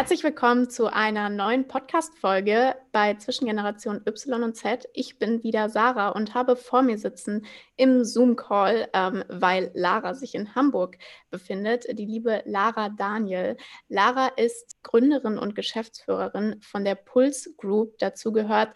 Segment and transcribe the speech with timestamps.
[0.00, 4.88] Herzlich willkommen zu einer neuen Podcast-Folge bei Zwischengeneration Y und Z.
[4.94, 7.44] Ich bin wieder Sarah und habe vor mir sitzen
[7.76, 10.96] im Zoom-Call, ähm, weil Lara sich in Hamburg
[11.28, 13.58] befindet, die liebe Lara Daniel.
[13.88, 17.98] Lara ist Gründerin und Geschäftsführerin von der Pulse Group.
[17.98, 18.70] Dazu gehört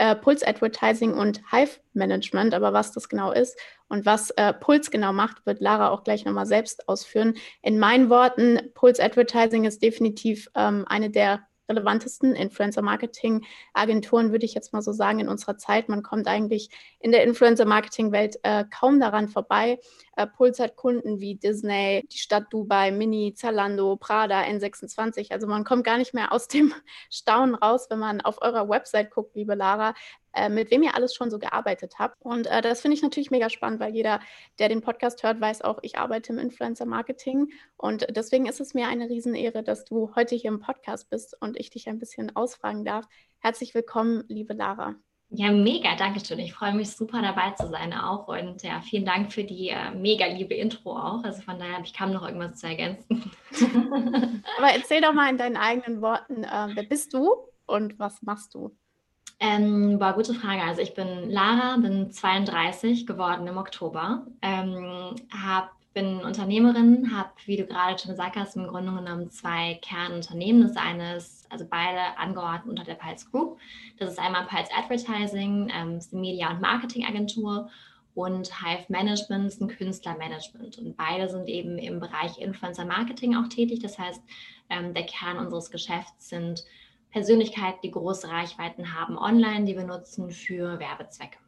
[0.00, 2.54] äh, Pulse Advertising und Hive Management.
[2.54, 3.58] Aber was das genau ist
[3.88, 7.34] und was äh, Puls genau macht, wird Lara auch gleich nochmal selbst ausführen.
[7.60, 14.72] In meinen Worten, Pulse Advertising ist definitiv ähm, eine der relevantesten Influencer-Marketing-Agenturen, würde ich jetzt
[14.72, 15.88] mal so sagen, in unserer Zeit.
[15.88, 19.80] Man kommt eigentlich in der Influencer-Marketing-Welt äh, kaum daran vorbei.
[20.16, 25.32] Äh, Puls hat Kunden wie Disney, die Stadt Dubai, Mini, Zalando, Prada, N26.
[25.32, 26.74] Also man kommt gar nicht mehr aus dem
[27.10, 29.94] Staunen raus, wenn man auf eurer Website guckt, liebe Lara,
[30.32, 32.14] äh, mit wem ihr alles schon so gearbeitet habt.
[32.20, 34.20] Und äh, das finde ich natürlich mega spannend, weil jeder,
[34.58, 37.48] der den Podcast hört, weiß auch, ich arbeite im Influencer-Marketing.
[37.76, 41.58] Und deswegen ist es mir eine Riesenehre, dass du heute hier im Podcast bist und
[41.58, 43.06] ich dich ein bisschen ausfragen darf.
[43.38, 44.96] Herzlich willkommen, liebe Lara.
[45.32, 46.40] Ja, mega, danke schön.
[46.40, 48.26] Ich freue mich super dabei zu sein auch.
[48.26, 51.22] Und ja, vielen Dank für die äh, mega liebe Intro auch.
[51.22, 53.30] Also von daher, ich kann noch irgendwas zu ergänzen.
[54.58, 57.32] Aber erzähl doch mal in deinen eigenen Worten, äh, wer bist du
[57.66, 58.76] und was machst du?
[59.42, 60.62] Ähm, war gute Frage.
[60.62, 67.56] Also ich bin Lara, bin 32 geworden im Oktober, ähm, hab, bin Unternehmerin, habe, wie
[67.56, 70.60] du gerade schon gesagt hast, im Grunde genommen zwei Kernunternehmen.
[70.62, 73.58] Das eine ist, also beide angeordnet unter der Pulse Group.
[73.98, 77.70] Das ist einmal Pulse Advertising, ähm, ist eine Media- und Marketingagentur
[78.14, 80.78] und Hive Management ist ein Künstlermanagement.
[80.78, 83.80] Und beide sind eben im Bereich Influencer Marketing auch tätig.
[83.80, 84.22] Das heißt,
[84.68, 86.64] ähm, der Kern unseres Geschäfts sind
[87.10, 91.38] Persönlichkeiten, die große Reichweiten haben online, die wir nutzen für Werbezwecke.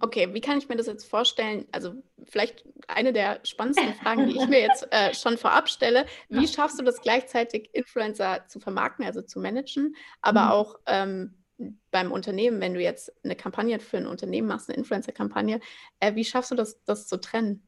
[0.00, 1.66] Okay, wie kann ich mir das jetzt vorstellen?
[1.72, 6.04] Also vielleicht eine der spannendsten Fragen, die ich mir jetzt äh, schon vorab stelle.
[6.28, 10.50] Wie schaffst du das gleichzeitig, Influencer zu vermarkten, also zu managen, aber mhm.
[10.50, 11.34] auch ähm,
[11.90, 15.60] beim Unternehmen, wenn du jetzt eine Kampagne für ein Unternehmen machst, eine Influencer-Kampagne,
[16.00, 17.66] äh, wie schaffst du das, das zu trennen?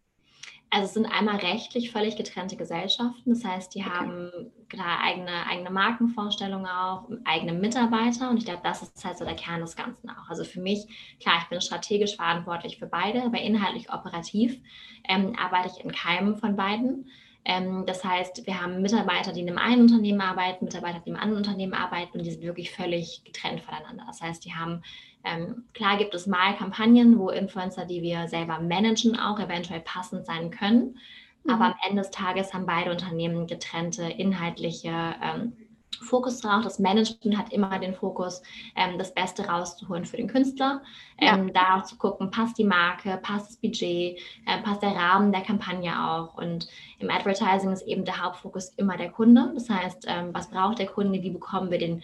[0.71, 3.31] Also es sind einmal rechtlich völlig getrennte Gesellschaften.
[3.31, 3.91] Das heißt, die okay.
[3.91, 4.31] haben
[4.69, 8.29] klar eigene, eigene Markenvorstellungen auch, eigene Mitarbeiter.
[8.29, 10.29] Und ich glaube, das ist halt so der Kern des Ganzen auch.
[10.29, 14.61] Also für mich, klar, ich bin strategisch verantwortlich für beide, aber inhaltlich operativ
[15.09, 17.07] ähm, arbeite ich in keinem von beiden.
[17.47, 21.17] Ähm, das heißt, wir haben Mitarbeiter, die in einem einen Unternehmen arbeiten, Mitarbeiter, die in
[21.17, 24.05] einem anderen Unternehmen arbeiten und die sind wirklich völlig getrennt voneinander.
[24.07, 24.83] Das heißt, die haben
[25.29, 30.27] ähm, klar gibt es mal Kampagnen, wo Influencer, die wir selber managen, auch eventuell passend
[30.27, 30.99] sein können.
[31.45, 31.51] Mhm.
[31.51, 35.53] Aber am Ende des Tages haben beide Unternehmen getrennte inhaltliche ähm,
[36.01, 36.63] Fokus drauf.
[36.63, 38.43] Das Management hat immer den Fokus,
[38.77, 40.83] ähm, das Beste rauszuholen für den Künstler.
[41.19, 41.55] Ähm, ja.
[41.55, 45.43] Da auch zu gucken, passt die Marke, passt das Budget, äh, passt der Rahmen der
[45.43, 46.37] Kampagne auch.
[46.37, 46.69] Und
[46.99, 49.51] im Advertising ist eben der Hauptfokus immer der Kunde.
[49.55, 52.03] Das heißt, ähm, was braucht der Kunde, wie bekommen wir den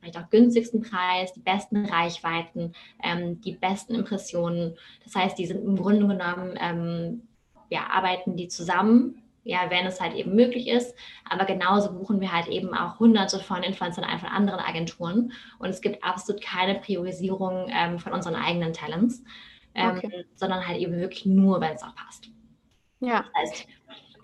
[0.00, 2.72] vielleicht auch günstigsten Preis, die besten Reichweiten,
[3.02, 4.76] ähm, die besten Impressionen.
[5.04, 7.22] Das heißt, die sind im Grunde genommen, ähm,
[7.68, 10.94] ja, arbeiten die zusammen, ja, wenn es halt eben möglich ist.
[11.28, 15.32] Aber genauso buchen wir halt eben auch hunderte von Influencern von anderen Agenturen.
[15.58, 19.22] Und es gibt absolut keine Priorisierung ähm, von unseren eigenen Talents,
[19.74, 20.24] ähm, okay.
[20.34, 22.28] sondern halt eben wirklich nur, wenn es auch passt.
[23.00, 23.24] Ja.
[23.34, 23.66] Das heißt,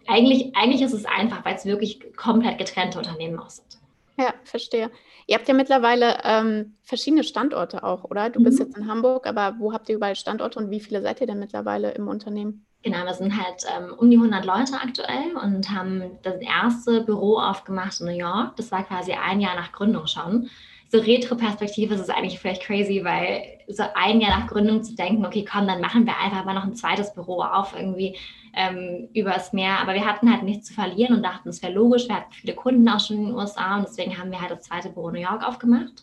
[0.06, 3.78] eigentlich, eigentlich ist es einfach, weil es wirklich komplett getrennte Unternehmen auch sind.
[4.18, 4.90] Ja, verstehe.
[5.26, 8.30] Ihr habt ja mittlerweile ähm, verschiedene Standorte auch, oder?
[8.30, 8.44] Du mhm.
[8.44, 11.26] bist jetzt in Hamburg, aber wo habt ihr überall Standorte und wie viele seid ihr
[11.26, 12.64] denn mittlerweile im Unternehmen?
[12.82, 17.38] Genau, wir sind halt ähm, um die 100 Leute aktuell und haben das erste Büro
[17.38, 18.54] aufgemacht in New York.
[18.56, 20.48] Das war quasi ein Jahr nach Gründung schon
[20.88, 25.24] so Retro-Perspektive ist es eigentlich vielleicht crazy, weil so ein Jahr nach Gründung zu denken,
[25.24, 28.16] okay, komm, dann machen wir einfach mal noch ein zweites Büro auf, irgendwie
[28.54, 29.80] ähm, übers Meer.
[29.80, 32.08] Aber wir hatten halt nichts zu verlieren und dachten, es wäre logisch.
[32.08, 34.62] Wir hatten viele Kunden auch schon in den USA und deswegen haben wir halt das
[34.62, 36.02] zweite Büro New York aufgemacht.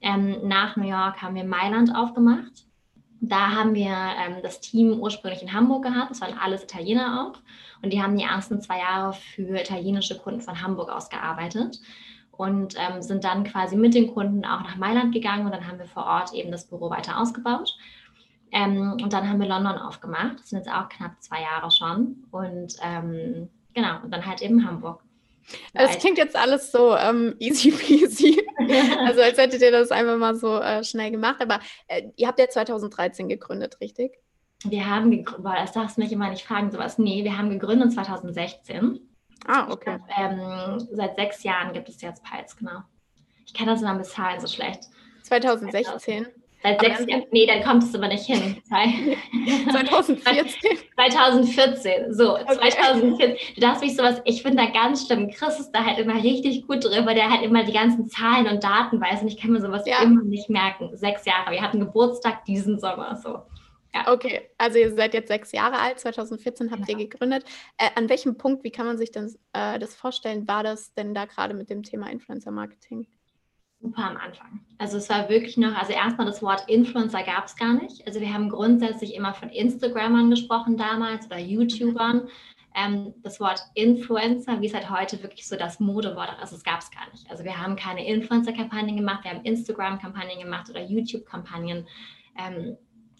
[0.00, 2.64] Ähm, nach New York haben wir Mailand aufgemacht.
[3.20, 6.10] Da haben wir ähm, das Team ursprünglich in Hamburg gehabt.
[6.10, 7.40] Das waren alles Italiener auch.
[7.82, 11.80] Und die haben die ersten zwei Jahre für italienische Kunden von Hamburg aus gearbeitet
[12.38, 15.80] und ähm, sind dann quasi mit den Kunden auch nach Mailand gegangen und dann haben
[15.80, 17.76] wir vor Ort eben das Büro weiter ausgebaut.
[18.52, 20.38] Ähm, und dann haben wir London aufgemacht.
[20.38, 22.24] Das sind jetzt auch knapp zwei Jahre schon.
[22.30, 25.02] Und ähm, genau, und dann halt eben Hamburg.
[25.72, 28.40] Es klingt jetzt alles so ähm, easy peasy.
[29.04, 31.42] also als hättet ihr das einfach mal so äh, schnell gemacht.
[31.42, 31.58] Aber
[31.88, 34.12] äh, ihr habt ja 2013 gegründet, richtig?
[34.62, 36.98] Wir haben gegründet, das darfst du mich immer nicht fragen, sowas.
[36.98, 39.07] Nee, wir haben gegründet 2016.
[39.46, 39.98] Ah, okay.
[39.98, 42.80] Glaub, ähm, seit sechs Jahren gibt es jetzt Pals, genau.
[43.46, 44.84] Ich kann das immer mit Zahlen so schlecht.
[45.22, 46.26] 2016.
[46.62, 47.24] Seit sechs Jahren.
[47.30, 48.56] Nee, dann kommt es aber nicht hin.
[49.70, 50.78] 2014.
[50.94, 52.12] 2014.
[52.12, 52.56] So, okay.
[52.56, 53.36] 2014.
[53.54, 55.30] Du darfst mich sowas, ich finde da ganz schlimm.
[55.30, 58.48] Chris ist da halt immer richtig gut drin, weil der halt immer die ganzen Zahlen
[58.48, 60.02] und Daten weiß und ich kann mir sowas ja.
[60.02, 60.90] immer nicht merken.
[60.96, 61.52] Sechs Jahre.
[61.52, 63.16] Wir hatten Geburtstag diesen Sommer.
[63.16, 63.42] So.
[63.94, 64.12] Ja.
[64.12, 66.98] Okay, also ihr seid jetzt sechs Jahre alt, 2014 habt ja.
[66.98, 67.44] ihr gegründet.
[67.78, 71.14] Äh, an welchem Punkt, wie kann man sich denn, äh, das vorstellen, war das denn
[71.14, 73.06] da gerade mit dem Thema Influencer Marketing?
[73.80, 74.60] super am Anfang.
[74.78, 78.06] Also es war wirklich noch, also erstmal das Wort Influencer gab es gar nicht.
[78.06, 82.28] Also wir haben grundsätzlich immer von Instagrammern gesprochen damals oder YouTubern.
[82.74, 86.64] Ähm, das Wort Influencer, wie es halt heute wirklich so das Modewort ist, also es
[86.64, 87.30] gab es gar nicht.
[87.30, 91.86] Also wir haben keine Influencer-Kampagnen gemacht, wir haben Instagram-Kampagnen gemacht oder YouTube-Kampagnen.
[92.36, 92.76] Ähm,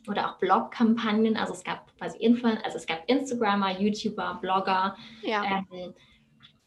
[0.06, 1.37] oder auch Blog-Kampagnen.
[1.37, 4.97] Also es gab quasi Influencer, also es gab Instagrammer, YouTuber, Blogger.
[5.23, 5.45] Ja.
[5.45, 5.95] Ähm,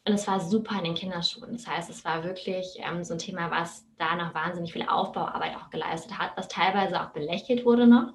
[0.07, 1.53] und es war super in den Kinderschuhen.
[1.53, 5.55] Das heißt, es war wirklich ähm, so ein Thema, was da noch wahnsinnig viel Aufbauarbeit
[5.55, 8.13] auch geleistet hat, was teilweise auch belächelt wurde noch,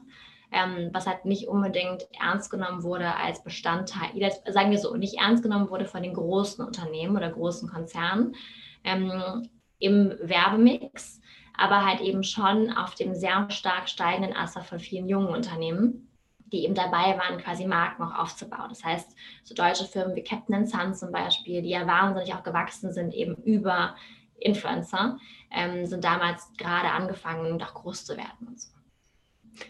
[0.50, 4.10] ähm, was halt nicht unbedingt ernst genommen wurde als Bestandteil,
[4.48, 8.34] sagen wir so, nicht ernst genommen wurde von den großen Unternehmen oder großen Konzernen
[8.82, 9.48] ähm,
[9.78, 11.20] im Werbemix,
[11.58, 16.06] aber halt eben schon auf dem sehr stark steigenden Aster von vielen jungen Unternehmen
[16.52, 18.68] die eben dabei waren, quasi Marken auch aufzubauen.
[18.68, 22.92] Das heißt, so deutsche Firmen wie Captain Sun zum Beispiel, die ja wahnsinnig auch gewachsen
[22.92, 23.96] sind, eben über
[24.38, 25.18] Influencer,
[25.50, 28.68] ähm, sind damals gerade angefangen auch groß zu werden und so.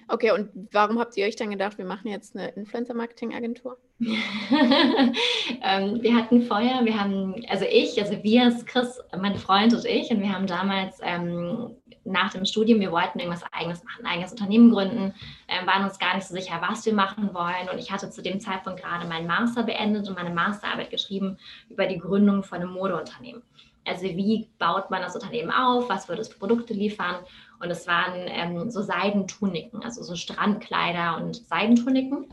[0.09, 3.79] Okay, und warum habt ihr euch dann gedacht, wir machen jetzt eine Influencer-Marketing-Agentur?
[4.01, 10.11] ähm, wir hatten vorher, wir haben, also ich, also wir, Chris, mein Freund und ich,
[10.11, 14.33] und wir haben damals ähm, nach dem Studium, wir wollten irgendwas eigenes machen, ein eigenes
[14.33, 15.15] Unternehmen gründen,
[15.49, 17.71] ähm, waren uns gar nicht so sicher, was wir machen wollen.
[17.73, 21.39] Und ich hatte zu dem Zeitpunkt gerade meinen Master beendet und meine Masterarbeit geschrieben
[21.69, 23.43] über die Gründung von einem Modeunternehmen.
[23.87, 27.17] Also wie baut man das Unternehmen auf, was würde es für Produkte liefern?
[27.61, 32.27] Und es waren ähm, so Seidentuniken, also so Strandkleider und Seidentuniken.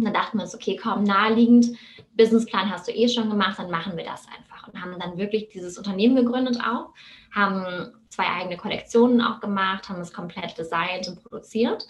[0.00, 1.76] Und dann dachten wir uns, okay, komm, naheliegend,
[2.16, 4.66] Businessplan hast du eh schon gemacht, dann machen wir das einfach.
[4.66, 6.94] Und haben dann wirklich dieses Unternehmen gegründet auch,
[7.34, 11.86] haben zwei eigene Kollektionen auch gemacht, haben es komplett designt und produziert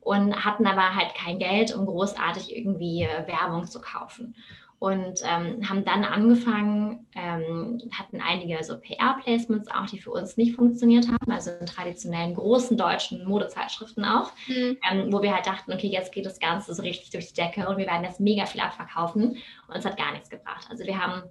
[0.00, 4.36] und hatten aber halt kein Geld, um großartig irgendwie äh, Werbung zu kaufen
[4.78, 10.54] und ähm, haben dann angefangen, ähm, hatten einige so PR-Placements auch, die für uns nicht
[10.54, 14.76] funktioniert haben, also in traditionellen großen deutschen Modezeitschriften auch, mhm.
[14.90, 17.68] ähm, wo wir halt dachten, okay, jetzt geht das Ganze so richtig durch die Decke
[17.68, 19.36] und wir werden jetzt mega viel abverkaufen
[19.66, 20.66] und es hat gar nichts gebracht.
[20.70, 21.22] Also wir haben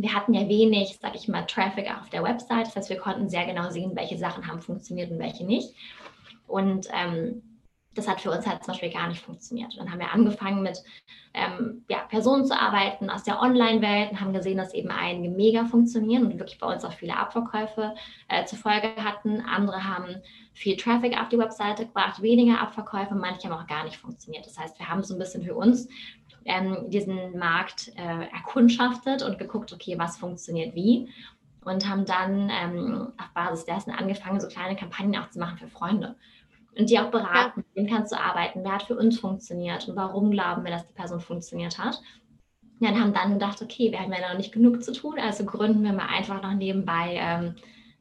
[0.00, 2.68] wir hatten ja wenig, sag ich mal, Traffic auf der Website.
[2.68, 5.74] Das heißt, wir konnten sehr genau sehen, welche Sachen haben funktioniert und welche nicht.
[6.46, 7.42] Und ähm,
[7.98, 9.76] das hat für uns halt zum Beispiel gar nicht funktioniert.
[9.76, 10.82] Dann haben wir angefangen mit
[11.34, 15.64] ähm, ja, Personen zu arbeiten aus der Online-Welt und haben gesehen, dass eben einige mega
[15.64, 17.94] funktionieren und wirklich bei uns auch viele Abverkäufe
[18.28, 19.40] äh, zur Folge hatten.
[19.40, 20.22] Andere haben
[20.54, 24.46] viel Traffic auf die Webseite gebracht, weniger Abverkäufe, manche haben auch gar nicht funktioniert.
[24.46, 25.88] Das heißt, wir haben so ein bisschen für uns
[26.44, 31.08] ähm, diesen Markt äh, erkundschaftet und geguckt, okay, was funktioniert wie.
[31.64, 35.68] Und haben dann ähm, auf Basis dessen angefangen, so kleine Kampagnen auch zu machen für
[35.68, 36.16] Freunde
[36.78, 37.64] und die auch beraten, ja.
[37.74, 40.94] wem kannst du arbeiten, wer hat für uns funktioniert und warum glauben wir, dass die
[40.94, 42.00] Person funktioniert hat.
[42.80, 45.82] Und haben dann gedacht, okay, wir haben ja noch nicht genug zu tun, also gründen
[45.82, 47.56] wir mal einfach noch nebenbei ähm,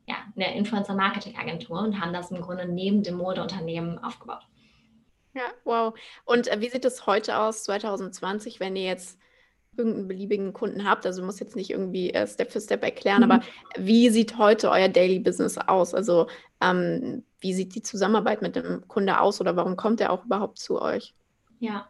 [0.05, 4.45] ja, eine Influencer-Marketing-Agentur und haben das im Grunde neben dem Modeunternehmen aufgebaut.
[5.33, 5.97] Ja, wow.
[6.25, 9.19] Und äh, wie sieht es heute aus, 2020, wenn ihr jetzt
[9.77, 11.05] irgendeinen beliebigen Kunden habt?
[11.05, 13.31] Also muss jetzt nicht irgendwie äh, Step für Step erklären, mhm.
[13.31, 13.43] aber
[13.77, 15.93] wie sieht heute euer Daily Business aus?
[15.93, 16.27] Also
[16.61, 20.59] ähm, wie sieht die Zusammenarbeit mit dem Kunde aus oder warum kommt er auch überhaupt
[20.59, 21.13] zu euch?
[21.59, 21.87] Ja,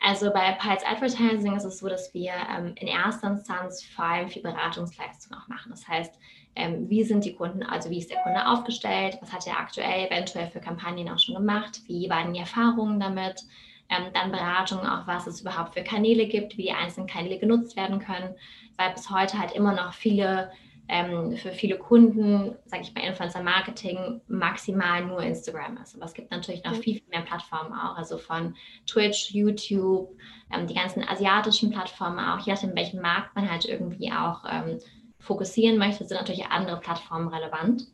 [0.00, 4.28] also bei Piles Advertising ist es so, dass wir ähm, in erster Instanz vor allem
[4.28, 5.70] viel Beratungsleistung auch machen.
[5.70, 6.14] Das heißt,
[6.56, 10.06] ähm, wie sind die Kunden, also wie ist der Kunde aufgestellt, was hat er aktuell
[10.06, 13.44] eventuell für Kampagnen auch schon gemacht, wie waren die Erfahrungen damit,
[13.90, 17.76] ähm, dann Beratung auch, was es überhaupt für Kanäle gibt, wie die einzelnen Kanäle genutzt
[17.76, 18.34] werden können,
[18.76, 20.50] weil bis heute halt immer noch viele
[20.90, 25.76] ähm, für viele Kunden, sage ich mal, Influencer Marketing maximal nur Instagram.
[25.76, 25.94] Ist.
[25.94, 28.56] Aber es gibt natürlich noch viel, viel mehr Plattformen auch, also von
[28.86, 30.10] Twitch, YouTube,
[30.52, 34.80] ähm, die ganzen asiatischen Plattformen auch, je nachdem, welchen Markt man halt irgendwie auch ähm,
[35.20, 37.86] fokussieren möchte, sind natürlich andere Plattformen relevant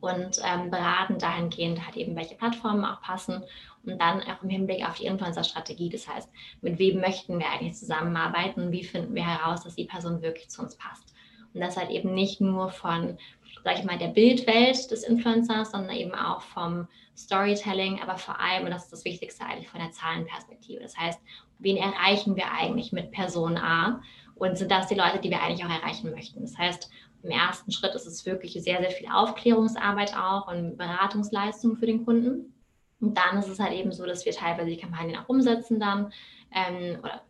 [0.00, 3.42] und ähm, beraten dahingehend halt eben, welche Plattformen auch passen
[3.84, 5.90] und dann auch im Hinblick auf die Influencer-Strategie.
[5.90, 6.30] Das heißt,
[6.60, 10.48] mit wem möchten wir eigentlich zusammenarbeiten und wie finden wir heraus, dass die Person wirklich
[10.48, 11.14] zu uns passt.
[11.54, 13.16] Und das halt eben nicht nur von,
[13.64, 18.66] sag ich mal, der Bildwelt des Influencers, sondern eben auch vom Storytelling, aber vor allem,
[18.66, 20.82] und das ist das Wichtigste eigentlich, von der Zahlenperspektive.
[20.82, 21.20] Das heißt,
[21.58, 24.02] wen erreichen wir eigentlich mit Person A?
[24.34, 26.42] Und sind das die Leute, die wir eigentlich auch erreichen möchten?
[26.42, 26.90] Das heißt,
[27.26, 32.04] im ersten Schritt ist es wirklich sehr, sehr viel Aufklärungsarbeit auch und Beratungsleistung für den
[32.04, 32.54] Kunden.
[33.00, 36.12] Und dann ist es halt eben so, dass wir teilweise die Kampagnen auch umsetzen dann
[36.54, 37.22] ähm, oder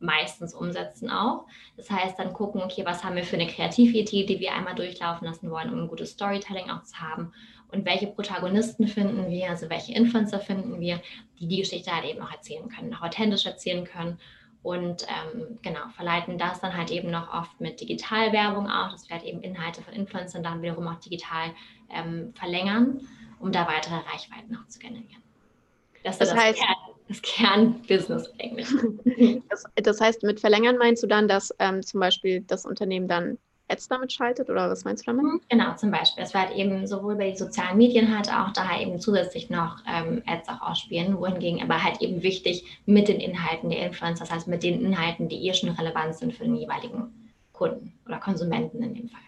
[0.00, 1.46] meistens umsetzen auch.
[1.76, 5.26] Das heißt, dann gucken, okay, was haben wir für eine Kreativität, die wir einmal durchlaufen
[5.26, 7.32] lassen wollen, um ein gutes Storytelling auch zu haben.
[7.70, 11.00] Und welche Protagonisten finden wir, also welche Influencer finden wir,
[11.38, 14.18] die die Geschichte halt eben auch erzählen können, auch authentisch erzählen können.
[14.64, 19.16] Und ähm, genau, verleiten das dann halt eben noch oft mit Digitalwerbung auch, dass wir
[19.16, 21.50] halt eben Inhalte von Influencern dann wiederum auch digital
[21.90, 23.06] ähm, verlängern,
[23.40, 25.22] um da weitere Reichweiten auch zu generieren.
[26.02, 26.76] Das, das heißt, Kern,
[27.08, 28.68] das Kernbusiness eigentlich.
[29.50, 33.36] Das, das, heißt, mit verlängern meinst du dann, dass ähm, zum Beispiel das Unternehmen dann
[33.68, 35.24] Ads damit schaltet oder was meinst du damit?
[35.24, 36.22] Mhm, genau, zum Beispiel.
[36.22, 39.78] Es war halt eben sowohl bei den sozialen Medien halt auch da eben zusätzlich noch
[39.86, 44.32] ähm, Ads auch ausspielen, wohingegen aber halt eben wichtig mit den Inhalten der Influencer, das
[44.32, 48.82] heißt mit den Inhalten, die eh schon relevant sind für den jeweiligen Kunden oder Konsumenten
[48.82, 49.20] in dem Fall.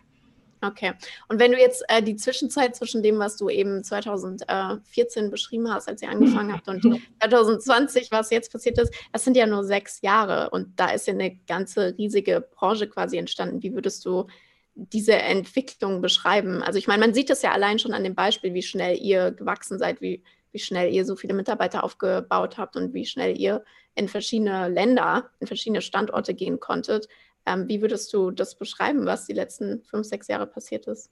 [0.62, 0.92] Okay.
[1.28, 5.88] Und wenn du jetzt äh, die Zwischenzeit zwischen dem, was du eben 2014 beschrieben hast,
[5.88, 6.82] als ihr angefangen habt, und
[7.20, 11.12] 2020, was jetzt passiert ist, das sind ja nur sechs Jahre und da ist ja
[11.12, 13.62] eine ganze riesige Branche quasi entstanden.
[13.62, 14.26] Wie würdest du
[14.74, 16.62] diese Entwicklung beschreiben?
[16.62, 19.32] Also ich meine, man sieht das ja allein schon an dem Beispiel, wie schnell ihr
[19.32, 20.22] gewachsen seid, wie,
[20.52, 25.30] wie schnell ihr so viele Mitarbeiter aufgebaut habt und wie schnell ihr in verschiedene Länder,
[25.40, 27.08] in verschiedene Standorte gehen konntet.
[27.46, 31.10] Ähm, wie würdest du das beschreiben, was die letzten fünf, sechs Jahre passiert ist?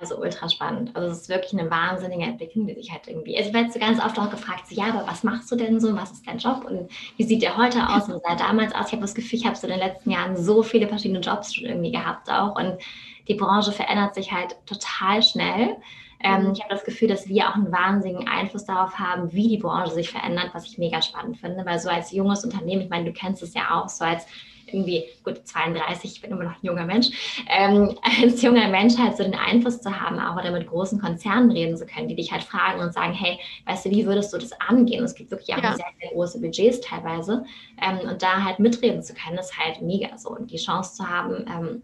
[0.00, 0.94] Also ultra spannend.
[0.94, 3.36] Also es ist wirklich eine wahnsinnige Entwicklung, die sich halt irgendwie.
[3.36, 5.80] Also ich werde so ganz oft auch gefragt, so, ja, aber was machst du denn
[5.80, 5.96] so?
[5.96, 6.64] Was ist dein Job?
[6.64, 8.08] Und wie sieht der heute aus?
[8.08, 8.86] Und sah damals aus?
[8.86, 11.52] Ich habe das Gefühl, ich habe so in den letzten Jahren so viele verschiedene Jobs
[11.52, 12.54] schon irgendwie gehabt auch.
[12.54, 12.78] Und
[13.26, 15.76] die Branche verändert sich halt total schnell.
[16.20, 16.52] Ähm, mhm.
[16.52, 19.92] ich habe das Gefühl, dass wir auch einen wahnsinnigen Einfluss darauf haben, wie die Branche
[19.92, 21.66] sich verändert, was ich mega spannend finde.
[21.66, 24.26] Weil so als junges Unternehmen, ich meine, du kennst es ja auch, so als
[24.72, 29.16] irgendwie, gut, 32, ich bin immer noch ein junger Mensch, ähm, als junger Mensch halt
[29.16, 32.32] so den Einfluss zu haben, auch oder mit großen Konzernen reden zu können, die dich
[32.32, 35.04] halt fragen und sagen, hey, weißt du, wie würdest du das angehen?
[35.04, 35.74] Es gibt wirklich auch ja.
[35.74, 37.44] sehr, sehr große Budgets teilweise.
[37.80, 40.30] Ähm, und da halt mitreden zu können, ist halt mega so.
[40.30, 41.82] Und die Chance zu haben, ähm,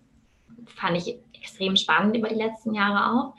[0.66, 3.34] fand ich extrem spannend über die letzten Jahre auch.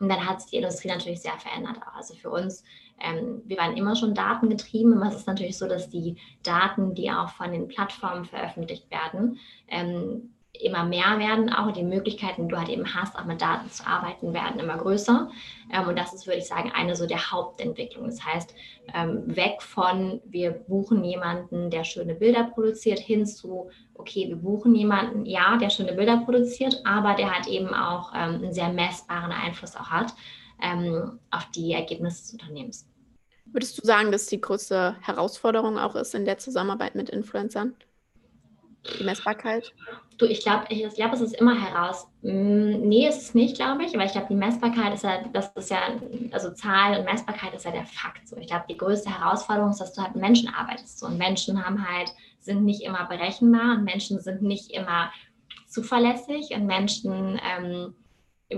[0.00, 1.78] Und dann hat sich die Industrie natürlich sehr verändert.
[1.78, 1.96] Auch.
[1.96, 2.64] Also für uns
[3.00, 7.10] ähm, wir waren immer schon datengetrieben, aber es ist natürlich so, dass die Daten, die
[7.10, 12.58] auch von den Plattformen veröffentlicht werden, ähm, immer mehr werden, auch die Möglichkeiten, die du
[12.58, 15.28] halt eben hast, auch mit Daten zu arbeiten, werden immer größer.
[15.72, 18.06] Ähm, und das ist, würde ich sagen, eine so der Hauptentwicklung.
[18.06, 18.54] Das heißt,
[18.94, 24.74] ähm, weg von, wir buchen jemanden, der schöne Bilder produziert, hin zu, okay, wir buchen
[24.74, 29.32] jemanden, ja, der schöne Bilder produziert, aber der halt eben auch ähm, einen sehr messbaren
[29.32, 30.14] Einfluss auch hat
[30.64, 32.86] ähm, auf die Ergebnisse des Unternehmens.
[33.46, 37.74] Würdest du sagen, dass die größte Herausforderung auch ist in der Zusammenarbeit mit Influencern?
[38.98, 39.72] Die Messbarkeit?
[40.18, 42.06] Du, ich glaube, ich, glaube, es ist immer heraus.
[42.22, 45.50] Mm, nee, ist es nicht, glaube ich, aber ich glaube, die Messbarkeit ist ja, das
[45.54, 45.78] ist ja,
[46.32, 48.28] also Zahl und Messbarkeit ist ja der Fakt.
[48.28, 48.36] So.
[48.36, 50.98] Ich glaube, die größte Herausforderung ist, dass du halt mit Menschen arbeitest.
[50.98, 51.06] So.
[51.06, 55.10] Und Menschen haben halt, sind nicht immer berechenbar und Menschen sind nicht immer
[55.66, 57.94] zuverlässig und Menschen ähm,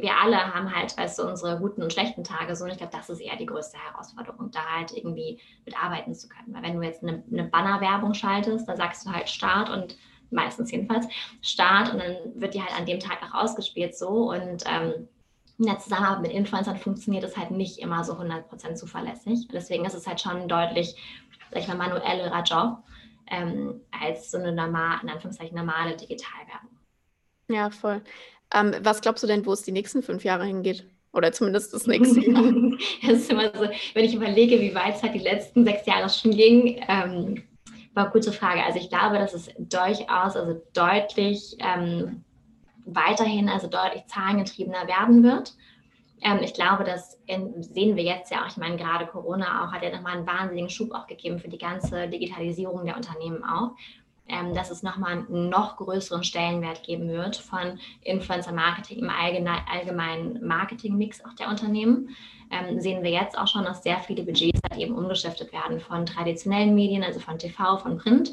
[0.02, 2.64] wir alle haben halt, du, unsere guten und schlechten Tage so.
[2.64, 6.54] Und ich glaube, das ist eher die größte Herausforderung, da halt irgendwie mitarbeiten zu können.
[6.54, 9.96] Weil wenn du jetzt eine, eine Bannerwerbung schaltest, da sagst du halt Start und
[10.30, 11.06] meistens jedenfalls
[11.40, 14.30] Start und dann wird die halt an dem Tag auch ausgespielt so.
[14.32, 15.08] Und ähm,
[15.58, 19.48] in der Zusammenarbeit mit Influencern funktioniert es halt nicht immer so 100% zuverlässig.
[19.52, 20.96] Deswegen ist es halt schon ein deutlich,
[21.50, 22.78] sag ich mal, manuellerer Job
[23.28, 26.70] ähm, als so eine normal, in Anführungszeichen normale Digitalwerbung.
[27.48, 28.02] Ja, voll.
[28.54, 30.86] Ähm, was glaubst du denn, wo es die nächsten fünf Jahre hingeht?
[31.12, 32.42] Oder zumindest das nächste Jahr?
[33.02, 36.08] das ist immer so, wenn ich überlege, wie weit es halt die letzten sechs Jahre
[36.10, 37.42] schon ging, ähm,
[37.94, 38.62] war eine gute Frage.
[38.62, 42.22] Also ich glaube, dass es durchaus, also deutlich ähm,
[42.84, 45.54] weiterhin, also deutlich zahlengetriebener werden wird.
[46.20, 49.72] Ähm, ich glaube, das in, sehen wir jetzt ja auch, ich meine, gerade Corona auch
[49.72, 53.72] hat ja nochmal einen wahnsinnigen Schub auch gegeben für die ganze Digitalisierung der Unternehmen auch
[54.28, 61.24] ähm, dass es nochmal einen noch größeren Stellenwert geben wird von Influencer-Marketing im allgemeinen Marketing-Mix
[61.24, 62.16] auch der Unternehmen.
[62.50, 66.06] Ähm, sehen wir jetzt auch schon, dass sehr viele Budgets halt eben umgeschiftet werden von
[66.06, 68.32] traditionellen Medien, also von TV, von Print,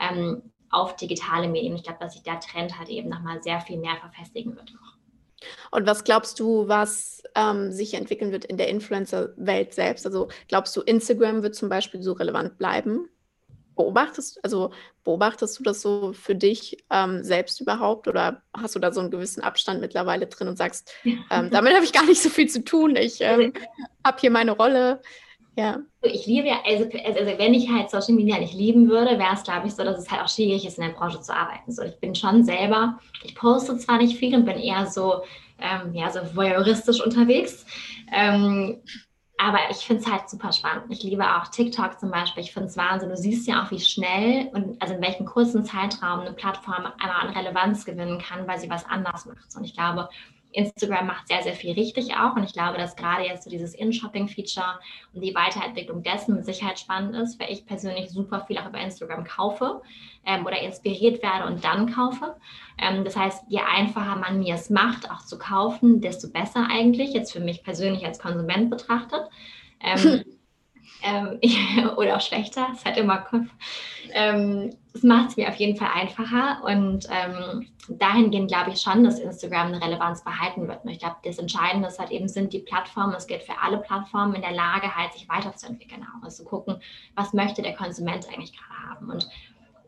[0.00, 1.76] ähm, auf digitale Medien.
[1.76, 4.72] Ich glaube, dass sich der Trend halt eben nochmal sehr viel mehr verfestigen wird.
[5.70, 10.06] Und was glaubst du, was ähm, sich entwickeln wird in der Influencer-Welt selbst?
[10.06, 13.08] Also glaubst du, Instagram wird zum Beispiel so relevant bleiben?
[13.76, 14.70] Beobachtest, also
[15.02, 19.10] beobachtest du das so für dich ähm, selbst überhaupt oder hast du da so einen
[19.10, 22.64] gewissen Abstand mittlerweile drin und sagst, ähm, damit habe ich gar nicht so viel zu
[22.64, 23.52] tun, ich ähm,
[24.04, 25.00] habe hier meine Rolle?
[25.56, 25.80] Ja.
[26.02, 29.34] Ich liebe ja, also, also, also, wenn ich halt Social Media nicht lieben würde, wäre
[29.34, 31.70] es, glaube ich, so, dass es halt auch schwierig ist, in der Branche zu arbeiten.
[31.70, 35.22] So, ich bin schon selber, ich poste zwar nicht viel und bin eher so,
[35.60, 37.64] ähm, ja, so voyeuristisch unterwegs.
[38.12, 38.82] Ähm,
[39.36, 40.84] aber ich finde es halt super spannend.
[40.90, 42.44] Ich liebe auch TikTok zum Beispiel.
[42.44, 43.08] Ich finde es Wahnsinn.
[43.08, 47.26] Du siehst ja auch, wie schnell und also in welchem kurzen Zeitraum eine Plattform einmal
[47.26, 49.56] an Relevanz gewinnen kann, weil sie was anders macht.
[49.56, 50.08] Und ich glaube,
[50.54, 52.36] Instagram macht sehr, sehr viel richtig auch.
[52.36, 54.78] Und ich glaube, dass gerade jetzt so dieses In-Shopping-Feature
[55.12, 58.78] und die Weiterentwicklung dessen mit Sicherheit spannend ist, weil ich persönlich super viel auch über
[58.78, 59.82] Instagram kaufe
[60.24, 62.36] ähm, oder inspiriert werde und dann kaufe.
[62.78, 67.12] Ähm, das heißt, je einfacher man mir es macht, auch zu kaufen, desto besser eigentlich,
[67.12, 69.28] jetzt für mich persönlich als Konsument betrachtet.
[69.80, 70.24] Ähm,
[71.04, 71.38] ähm,
[71.96, 73.46] oder auch schlechter, es hat immer Kopf.
[74.12, 79.04] Ähm, es macht es mir auf jeden Fall einfacher und ähm, dahingehend glaube ich schon,
[79.04, 80.84] dass Instagram eine Relevanz behalten wird.
[80.84, 83.78] Und ich glaube, das Entscheidende ist halt eben, sind die Plattformen, es gilt für alle
[83.78, 86.24] Plattformen, in der Lage halt, sich weiterzuentwickeln auch.
[86.24, 86.80] Also zu gucken,
[87.14, 89.10] was möchte der Konsument eigentlich gerade haben.
[89.10, 89.28] Und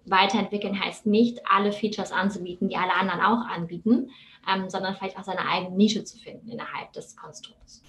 [0.05, 4.11] weiterentwickeln heißt nicht, alle Features anzubieten, die alle anderen auch anbieten,
[4.49, 7.83] ähm, sondern vielleicht auch seine eigene Nische zu finden innerhalb des Konstrukts.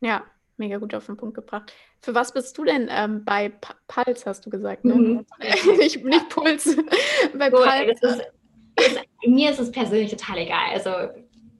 [0.00, 0.24] Ja,
[0.56, 1.72] mega gut auf den Punkt gebracht.
[2.02, 4.84] Für was bist du denn ähm, bei P Puls, hast du gesagt?
[4.84, 4.94] Ne?
[4.94, 5.26] Mhm.
[5.78, 6.76] nicht, nicht Puls.
[7.38, 8.00] bei so, Puls.
[8.00, 8.22] Ist,
[8.76, 10.70] ist, mir ist es persönlich total egal.
[10.72, 10.90] Also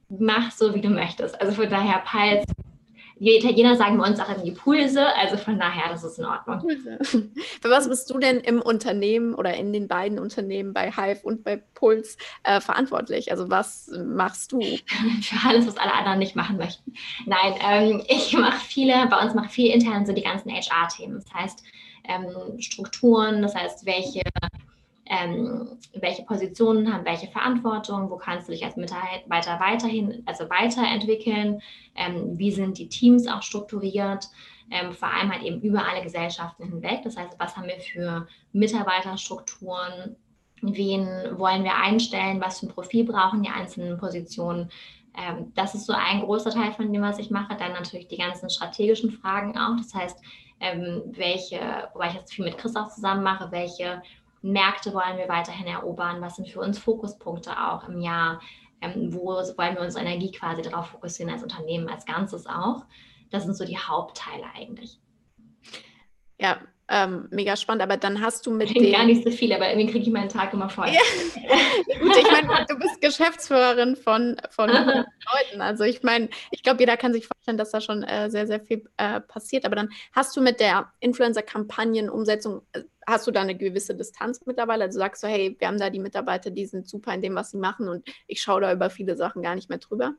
[0.08, 1.38] mach so, wie du möchtest.
[1.40, 2.46] Also von daher, Puls
[3.20, 6.70] die Italiener sagen bei uns auch irgendwie Pulse, also von daher, das ist in Ordnung.
[7.02, 7.30] Für
[7.70, 11.58] was bist du denn im Unternehmen oder in den beiden Unternehmen bei Hive und bei
[11.74, 13.30] Puls äh, verantwortlich?
[13.30, 14.60] Also was machst du?
[15.22, 16.94] Für alles, was alle anderen nicht machen möchten.
[17.26, 21.22] Nein, ähm, ich mache viele, bei uns mache viel intern so die ganzen HR-Themen.
[21.22, 21.62] Das heißt,
[22.08, 24.22] ähm, Strukturen, das heißt, welche
[25.10, 31.60] ähm, welche Positionen haben welche Verantwortung, wo kannst du dich als Mitarbeiter weiterhin, also weiterentwickeln,
[31.96, 34.28] ähm, wie sind die Teams auch strukturiert,
[34.70, 37.00] ähm, vor allem halt eben über alle Gesellschaften hinweg.
[37.02, 40.14] Das heißt, was haben wir für Mitarbeiterstrukturen,
[40.62, 44.70] wen wollen wir einstellen, was für ein Profil brauchen die einzelnen Positionen.
[45.18, 47.56] Ähm, das ist so ein großer Teil von dem, was ich mache.
[47.56, 49.76] Dann natürlich die ganzen strategischen Fragen auch.
[49.76, 50.20] Das heißt,
[50.60, 51.58] ähm, welche,
[51.94, 54.02] wobei ich jetzt viel mit Chris auch zusammen mache, welche
[54.42, 58.40] Märkte wollen wir weiterhin erobern, was sind für uns Fokuspunkte auch im Jahr,
[58.80, 62.84] ähm, wo wollen wir unsere Energie quasi darauf fokussieren als Unternehmen als Ganzes auch.
[63.30, 64.98] Das sind so die Hauptteile eigentlich.
[66.38, 66.58] Ja,
[66.90, 68.90] ähm, mega spannend, aber dann hast du mit dem...
[68.90, 70.88] Gar nicht so viel, aber irgendwie kriege ich meinen Tag immer voll.
[70.88, 71.00] Ja.
[72.00, 75.60] Gut, ich meine, du bist Geschäftsführerin von, von Leuten.
[75.60, 78.60] Also ich meine, ich glaube, jeder kann sich vorstellen, dass da schon äh, sehr, sehr
[78.60, 79.64] viel äh, passiert.
[79.64, 84.84] Aber dann hast du mit der Influencer-Kampagnen-Umsetzung äh, hast du da eine gewisse Distanz mittlerweile?
[84.84, 87.50] Also sagst du, hey, wir haben da die Mitarbeiter, die sind super in dem, was
[87.50, 90.14] sie machen und ich schaue da über viele Sachen gar nicht mehr drüber?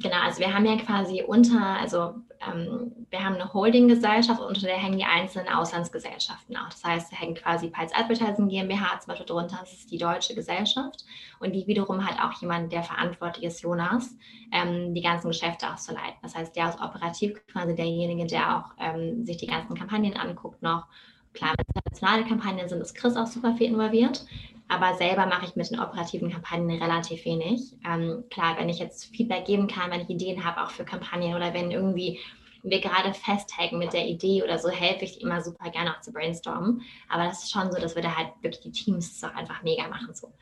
[0.00, 4.76] Genau, also wir haben ja quasi unter, also ähm, wir haben eine Holding-Gesellschaft, unter der
[4.76, 6.70] hängen die einzelnen Auslandsgesellschaften auch.
[6.70, 10.34] Das heißt, da hängt quasi Pulse Advertising GmbH zum Beispiel drunter, das ist die deutsche
[10.34, 11.04] Gesellschaft.
[11.38, 14.16] Und die wiederum hat auch jemand, der verantwortlich ist, Jonas,
[14.50, 16.18] ähm, die ganzen Geschäfte auszuleiten.
[16.22, 20.62] Das heißt, der ist operativ quasi derjenige, der auch ähm, sich die ganzen Kampagnen anguckt
[20.62, 20.86] noch
[21.34, 24.24] Klar, wenn es internationale Kampagnen sind, ist Chris auch super viel involviert.
[24.72, 27.74] Aber selber mache ich mit den operativen Kampagnen relativ wenig.
[27.86, 31.34] Ähm, klar, wenn ich jetzt Feedback geben kann, wenn ich Ideen habe, auch für Kampagnen
[31.34, 32.18] oder wenn irgendwie
[32.62, 36.10] wir gerade festhängen mit der Idee oder so, helfe ich immer super gerne auch zu
[36.10, 36.80] brainstormen.
[37.10, 39.86] Aber das ist schon so, dass wir da halt wirklich die Teams auch einfach mega
[39.88, 40.14] machen.
[40.14, 40.32] So.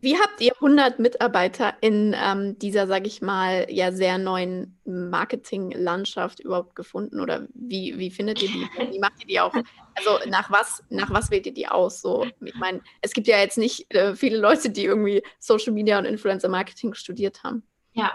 [0.00, 6.40] Wie habt ihr 100 Mitarbeiter in ähm, dieser, sage ich mal, ja sehr neuen Marketinglandschaft
[6.40, 7.20] überhaupt gefunden?
[7.20, 8.68] Oder wie, wie findet ihr die?
[8.92, 9.52] Wie macht ihr die auch?
[9.94, 12.00] Also nach was, nach was wählt ihr die aus?
[12.00, 15.98] So, ich meine, es gibt ja jetzt nicht äh, viele Leute, die irgendwie Social Media
[15.98, 17.62] und Influencer Marketing studiert haben.
[17.92, 18.12] Ja,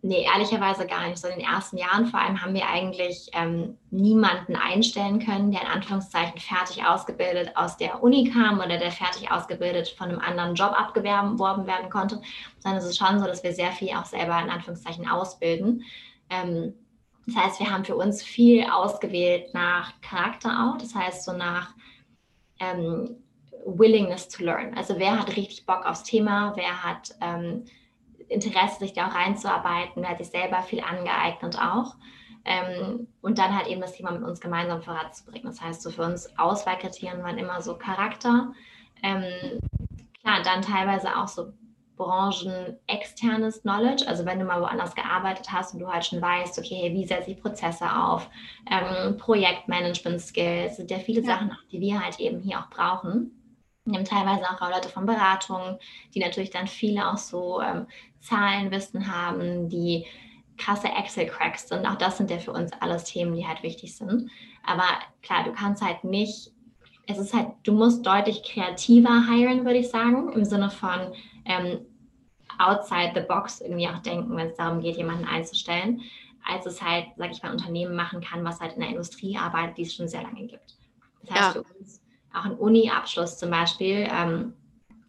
[0.00, 1.18] Nee, ehrlicherweise gar nicht.
[1.18, 5.62] So in den ersten Jahren vor allem haben wir eigentlich ähm, niemanden einstellen können, der
[5.62, 10.54] in Anführungszeichen fertig ausgebildet aus der Uni kam oder der fertig ausgebildet von einem anderen
[10.54, 12.20] Job abgeworben werden konnte,
[12.60, 15.82] sondern es ist schon so, dass wir sehr viel auch selber in Anführungszeichen ausbilden.
[16.30, 16.74] Ähm,
[17.26, 21.74] das heißt, wir haben für uns viel ausgewählt nach Charakter auch, das heißt so nach
[22.60, 23.16] ähm,
[23.64, 24.74] Willingness to learn.
[24.74, 27.64] Also wer hat richtig Bock aufs Thema, wer hat ähm,
[28.28, 31.96] Interesse, sich da auch reinzuarbeiten, hat sich selber viel angeeignet auch.
[32.44, 35.46] Ähm, und dann halt eben das Thema mit uns gemeinsam voranzubringen.
[35.46, 38.52] Das heißt, so für uns Auswahlkriterien waren immer so Charakter.
[39.02, 39.60] Ähm,
[40.22, 41.52] klar, dann teilweise auch so
[41.98, 44.06] branchenexternes Knowledge.
[44.08, 47.06] Also wenn du mal woanders gearbeitet hast und du halt schon weißt, okay, hey, wie
[47.06, 48.30] setze ich Prozesse auf,
[48.70, 51.26] ähm, Projektmanagement-Skills, sind ja viele ja.
[51.26, 53.37] Sachen, die wir halt eben hier auch brauchen.
[53.90, 55.78] Wir haben teilweise auch Leute von Beratungen,
[56.14, 57.86] die natürlich dann viele auch so ähm,
[58.20, 60.06] Zahlenwissen haben, die
[60.58, 61.86] krasse Excel-Cracks sind.
[61.86, 64.30] Auch das sind ja für uns alles Themen, die halt wichtig sind.
[64.64, 64.84] Aber
[65.22, 66.52] klar, du kannst halt nicht,
[67.06, 71.12] es ist halt, du musst deutlich kreativer hiren, würde ich sagen, im Sinne von
[71.44, 71.80] ähm,
[72.58, 76.02] outside the box irgendwie auch denken, wenn es darum geht, jemanden einzustellen,
[76.46, 79.78] als es halt, sag ich mal, Unternehmen machen kann, was halt in der Industrie arbeitet,
[79.78, 80.76] die es schon sehr lange gibt.
[81.22, 81.62] Das heißt, ja.
[81.62, 82.00] für uns
[82.32, 84.54] auch ein Uni-Abschluss zum Beispiel ähm,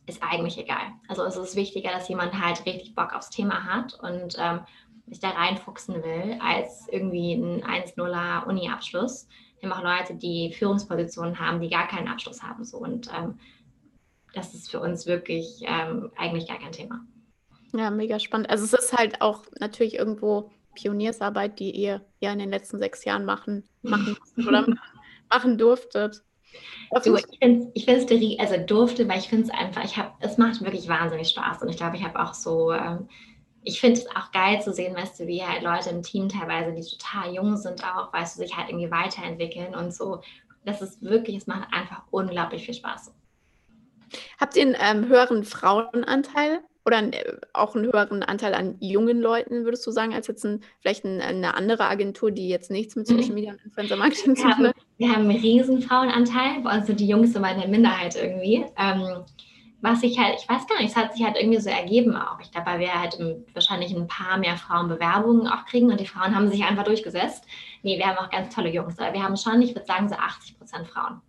[0.05, 0.93] ist eigentlich egal.
[1.07, 4.61] Also es ist wichtiger, dass jemand halt richtig Bock aufs Thema hat und ähm,
[5.07, 9.27] sich da reinfuchsen will, als irgendwie ein 1-0er Uni-Abschluss.
[9.59, 12.63] Wir haben auch Leute, die Führungspositionen haben, die gar keinen Abschluss haben.
[12.63, 12.77] So.
[12.77, 13.39] Und ähm,
[14.33, 17.01] das ist für uns wirklich ähm, eigentlich gar kein Thema.
[17.73, 18.49] Ja, mega spannend.
[18.49, 23.03] Also es ist halt auch natürlich irgendwo Pioniersarbeit, die ihr ja in den letzten sechs
[23.05, 24.65] Jahren machen, machen oder
[25.29, 26.23] machen durftet.
[27.03, 30.63] Du, ich finde es, also durfte, weil ich finde es einfach, ich habe, es macht
[30.63, 33.07] wirklich wahnsinnig Spaß und ich glaube, ich habe auch so, ähm,
[33.63, 36.73] ich finde es auch geil zu sehen, weißt du, wie halt Leute im Team teilweise,
[36.73, 40.21] die total jung sind auch, weißt du, sich halt irgendwie weiterentwickeln und so.
[40.65, 43.13] Das ist wirklich, es macht einfach unglaublich viel Spaß.
[44.39, 49.65] Habt ihr einen ähm, höheren Frauenanteil oder äh, auch einen höheren Anteil an jungen Leuten,
[49.65, 53.07] würdest du sagen, als jetzt ein, vielleicht ein, eine andere Agentur, die jetzt nichts mit
[53.07, 53.33] Social mhm.
[53.33, 54.75] Media und Influencer Marketing zu tun hat?
[54.97, 56.61] Wir haben einen riesen Frauenanteil.
[56.63, 58.65] Bei uns sind die Jungs immer in der Minderheit irgendwie.
[58.77, 59.23] Ähm,
[59.81, 62.39] was ich halt, ich weiß gar nicht, es hat sich halt irgendwie so ergeben auch.
[62.41, 63.17] Ich glaube, weil wir halt
[63.53, 67.45] wahrscheinlich ein paar mehr Frauenbewerbungen auch kriegen und die Frauen haben sich einfach durchgesetzt.
[67.81, 70.15] Nee, wir haben auch ganz tolle Jungs, aber wir haben schon, ich würde sagen, so
[70.15, 71.21] 80 Prozent Frauen.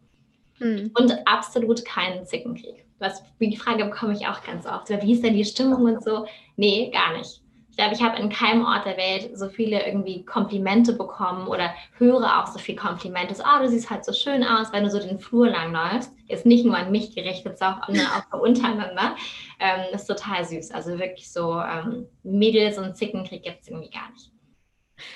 [0.58, 0.90] Hm.
[0.98, 2.84] Und absolut keinen Zickenkrieg.
[3.00, 4.88] Was, die Frage bekomme ich auch ganz oft.
[4.88, 6.26] Wie ist denn die Stimmung und so?
[6.56, 7.42] Nee, gar nicht.
[7.70, 11.72] Ich glaube, ich habe in keinem Ort der Welt so viele irgendwie Komplimente bekommen oder
[11.96, 13.34] höre auch so viel Komplimente.
[13.34, 16.12] So, oh, du siehst halt so schön aus, wenn du so den Flur lang läufst.
[16.28, 19.16] Ist nicht nur an mich gerichtet, sondern auch, auch untereinander.
[19.60, 20.72] Ähm, ist total süß.
[20.72, 24.30] Also wirklich so ähm, Mädels und Zickenkrieg gibt es irgendwie gar nicht.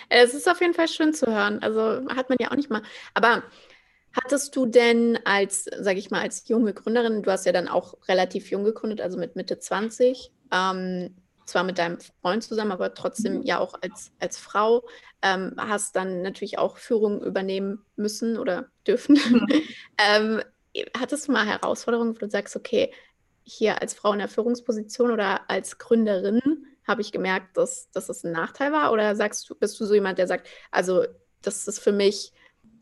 [0.09, 1.63] Es ist auf jeden Fall schön zu hören.
[1.63, 2.83] Also hat man ja auch nicht mal.
[3.13, 3.43] Aber
[4.23, 7.97] Hattest du denn als, sage ich mal, als junge Gründerin, du hast ja dann auch
[8.09, 13.39] relativ jung gegründet, also mit Mitte 20, ähm, zwar mit deinem Freund zusammen, aber trotzdem
[13.39, 13.43] mhm.
[13.43, 14.87] ja auch als, als Frau,
[15.23, 19.17] ähm, hast dann natürlich auch Führung übernehmen müssen oder dürfen.
[19.17, 19.47] Mhm.
[19.99, 20.43] ähm,
[20.99, 22.93] hattest du mal Herausforderungen, wo du sagst, okay,
[23.43, 28.25] hier als Frau in der Führungsposition oder als Gründerin habe ich gemerkt, dass, dass das
[28.25, 28.93] ein Nachteil war?
[28.93, 31.05] Oder sagst du, bist du so jemand, der sagt, also
[31.43, 32.33] das ist für mich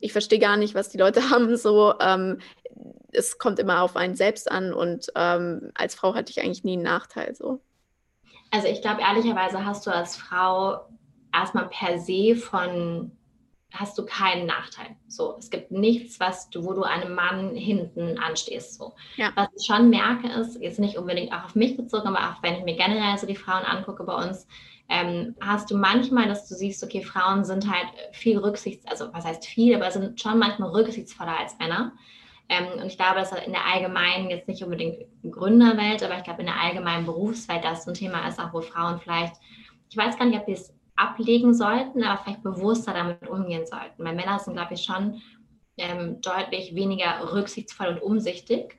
[0.02, 1.56] ich verstehe gar nicht, was die Leute haben.
[1.56, 2.38] So, ähm,
[3.12, 6.74] es kommt immer auf einen selbst an und ähm, als Frau hatte ich eigentlich nie
[6.74, 7.34] einen Nachteil.
[7.34, 7.60] So.
[8.50, 10.80] Also ich glaube, ehrlicherweise hast du als Frau
[11.32, 13.12] erstmal per se von
[13.72, 14.96] hast du keinen Nachteil.
[15.08, 18.74] So, es gibt nichts, was du, wo du einem Mann hinten anstehst.
[18.74, 18.94] So.
[19.16, 19.30] Ja.
[19.34, 22.54] Was ich schon merke, ist, jetzt nicht unbedingt auch auf mich bezogen, aber auch wenn
[22.54, 24.46] ich mir generell so die Frauen angucke bei uns,
[24.88, 29.24] ähm, hast du manchmal, dass du siehst, okay, Frauen sind halt viel rücksichts, also was
[29.24, 31.92] heißt viel, aber sind schon manchmal rücksichtsvoller als Männer.
[32.48, 36.40] Ähm, und ich glaube, dass in der allgemeinen, jetzt nicht unbedingt Gründerwelt, aber ich glaube
[36.40, 39.34] in der allgemeinen Berufswelt, das so ein Thema ist, auch wo Frauen vielleicht,
[39.88, 44.04] ich weiß gar nicht, ob die es ablegen sollten, aber vielleicht bewusster damit umgehen sollten.
[44.04, 45.20] Weil Männer sind, glaube ich, schon
[45.76, 48.78] ähm, deutlich weniger rücksichtsvoll und umsichtig,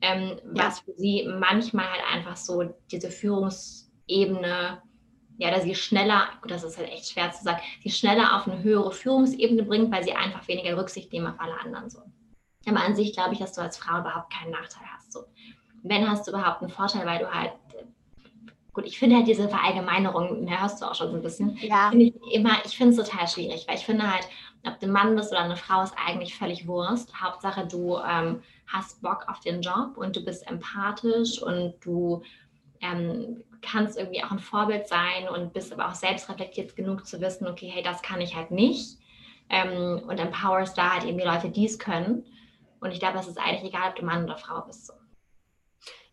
[0.00, 0.64] ähm, ja.
[0.64, 4.82] was für sie manchmal halt einfach so diese Führungsebene
[5.40, 8.62] ja, dass sie schneller, das ist halt echt schwer zu sagen, sie schneller auf eine
[8.62, 12.02] höhere Führungsebene bringt, weil sie einfach weniger Rücksicht nehmen auf alle anderen so.
[12.66, 15.10] Aber an sich glaube ich, dass du als Frau überhaupt keinen Nachteil hast.
[15.10, 15.24] So.
[15.82, 17.52] Wenn hast du überhaupt einen Vorteil, weil du halt,
[18.72, 21.90] gut, ich finde halt diese Verallgemeinerung, mehr hörst du auch schon so ein bisschen, ja.
[21.90, 24.28] Find ich immer, ich finde es total schwierig, weil ich finde halt,
[24.66, 27.20] ob du ein Mann bist oder eine Frau, ist eigentlich völlig Wurst.
[27.20, 32.22] Hauptsache, du ähm, hast Bock auf den Job und du bist empathisch und du
[32.80, 37.20] ähm, kannst irgendwie auch ein Vorbild sein und bist aber auch selbst reflektiert genug zu
[37.20, 38.98] wissen, okay, hey, das kann ich halt nicht.
[39.48, 42.24] Ähm, und empowerst da halt eben die Leute, die es können.
[42.80, 44.86] Und ich glaube, es ist eigentlich egal, ob du Mann oder Frau bist.
[44.86, 44.92] So.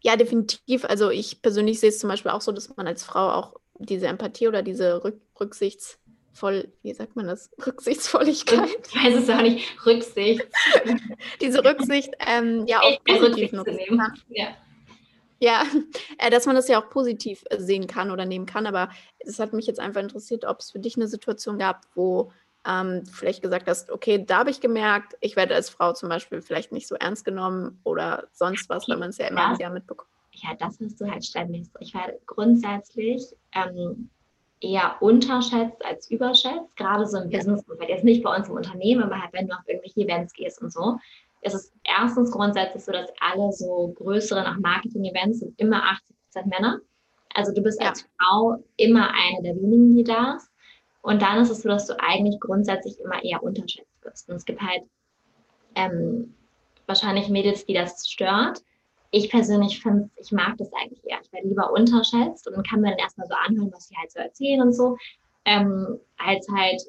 [0.02, 0.86] Ja, definitiv.
[0.86, 4.08] Also ich persönlich sehe es zum Beispiel auch so, dass man als Frau auch diese
[4.08, 7.50] Empathie oder diese Rück Rücksichtsvoll, wie sagt man das?
[7.66, 8.70] Rücksichtsvolligkeit.
[8.88, 9.86] Ich weiß es auch nicht.
[9.86, 10.46] Rücksicht.
[11.42, 14.14] diese Rücksicht ähm, ja auch positiv nutzen kann.
[14.30, 14.48] Ja.
[15.40, 15.64] Ja,
[16.18, 18.66] äh, dass man das ja auch positiv sehen kann oder nehmen kann.
[18.66, 22.32] Aber es hat mich jetzt einfach interessiert, ob es für dich eine Situation gab, wo
[22.68, 26.42] ähm, vielleicht gesagt hast, okay, da habe ich gemerkt, ich werde als Frau zum Beispiel
[26.42, 29.70] vielleicht nicht so ernst genommen oder sonst was, weil man es ja immer das, wieder
[29.70, 30.10] mitbekommt.
[30.32, 31.68] Ja, das hast du halt ständig.
[31.80, 34.10] Ich werde grundsätzlich ähm,
[34.60, 37.38] eher unterschätzt als überschätzt, gerade so im ja.
[37.38, 37.90] Business-Umfeld.
[37.90, 40.72] Jetzt nicht bei uns im Unternehmen, aber halt, wenn du auf irgendwelche Events gehst und
[40.72, 40.98] so
[41.42, 46.48] es ist erstens grundsätzlich so, dass alle so größeren auch Marketing-Events sind immer 80 Prozent
[46.48, 46.80] Männer.
[47.34, 47.90] Also du bist ja.
[47.90, 50.50] als Frau immer eine der wenigen, die da ist.
[51.02, 54.30] Und dann ist es so, dass du eigentlich grundsätzlich immer eher unterschätzt wirst.
[54.30, 54.84] Und es gibt halt
[55.76, 56.34] ähm,
[56.86, 58.62] wahrscheinlich Mädels, die das stört.
[59.12, 61.20] Ich persönlich finde, ich mag das eigentlich eher.
[61.22, 64.20] Ich werde lieber unterschätzt und kann man dann erstmal so anhören, was sie halt so
[64.20, 64.98] erzählen und so,
[65.46, 66.82] ähm, als halt,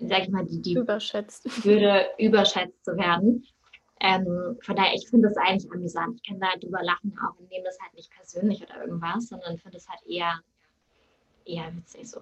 [0.00, 1.64] sag ich mal, die, die überschätzt.
[1.64, 3.44] würde überschätzt zu werden.
[4.00, 6.20] Ähm, von daher, ich finde das eigentlich amüsant.
[6.20, 9.58] Ich kann da drüber lachen auch und nehme das halt nicht persönlich oder irgendwas, sondern
[9.58, 10.40] finde es halt eher,
[11.44, 12.20] eher witzig so.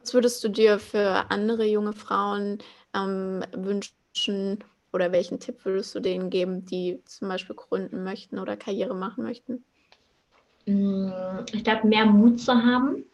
[0.00, 2.58] Was würdest du dir für andere junge Frauen
[2.94, 8.56] ähm, wünschen oder welchen Tipp würdest du denen geben, die zum Beispiel gründen möchten oder
[8.56, 9.64] Karriere machen möchten?
[10.66, 11.10] Mm,
[11.52, 13.04] ich glaube, mehr Mut zu haben.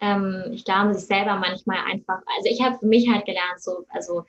[0.00, 3.84] Ähm, ich glaube, sich selber manchmal einfach, also ich habe für mich halt gelernt, so,
[3.90, 4.24] also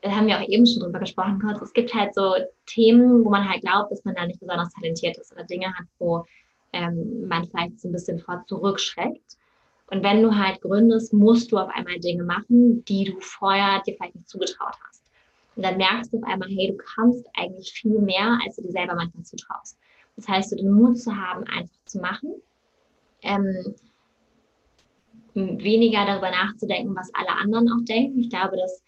[0.00, 2.34] da haben wir auch eben schon drüber gesprochen, kurz, es gibt halt so
[2.66, 5.86] Themen, wo man halt glaubt, dass man da nicht besonders talentiert ist oder Dinge hat,
[5.98, 6.24] wo
[6.72, 9.36] ähm, man vielleicht so ein bisschen vor zurückschreckt.
[9.88, 13.94] Und wenn du halt gründest, musst du auf einmal Dinge machen, die du vorher dir
[13.94, 15.02] vielleicht nicht zugetraut hast.
[15.54, 18.72] Und dann merkst du auf einmal, hey, du kannst eigentlich viel mehr, als du dir
[18.72, 19.78] selber manchmal zutraust.
[20.16, 22.34] Das heißt, du den Mut zu haben, einfach zu machen,
[23.22, 23.74] ähm,
[25.34, 28.20] weniger darüber nachzudenken, was alle anderen auch denken.
[28.20, 28.82] Ich glaube, dass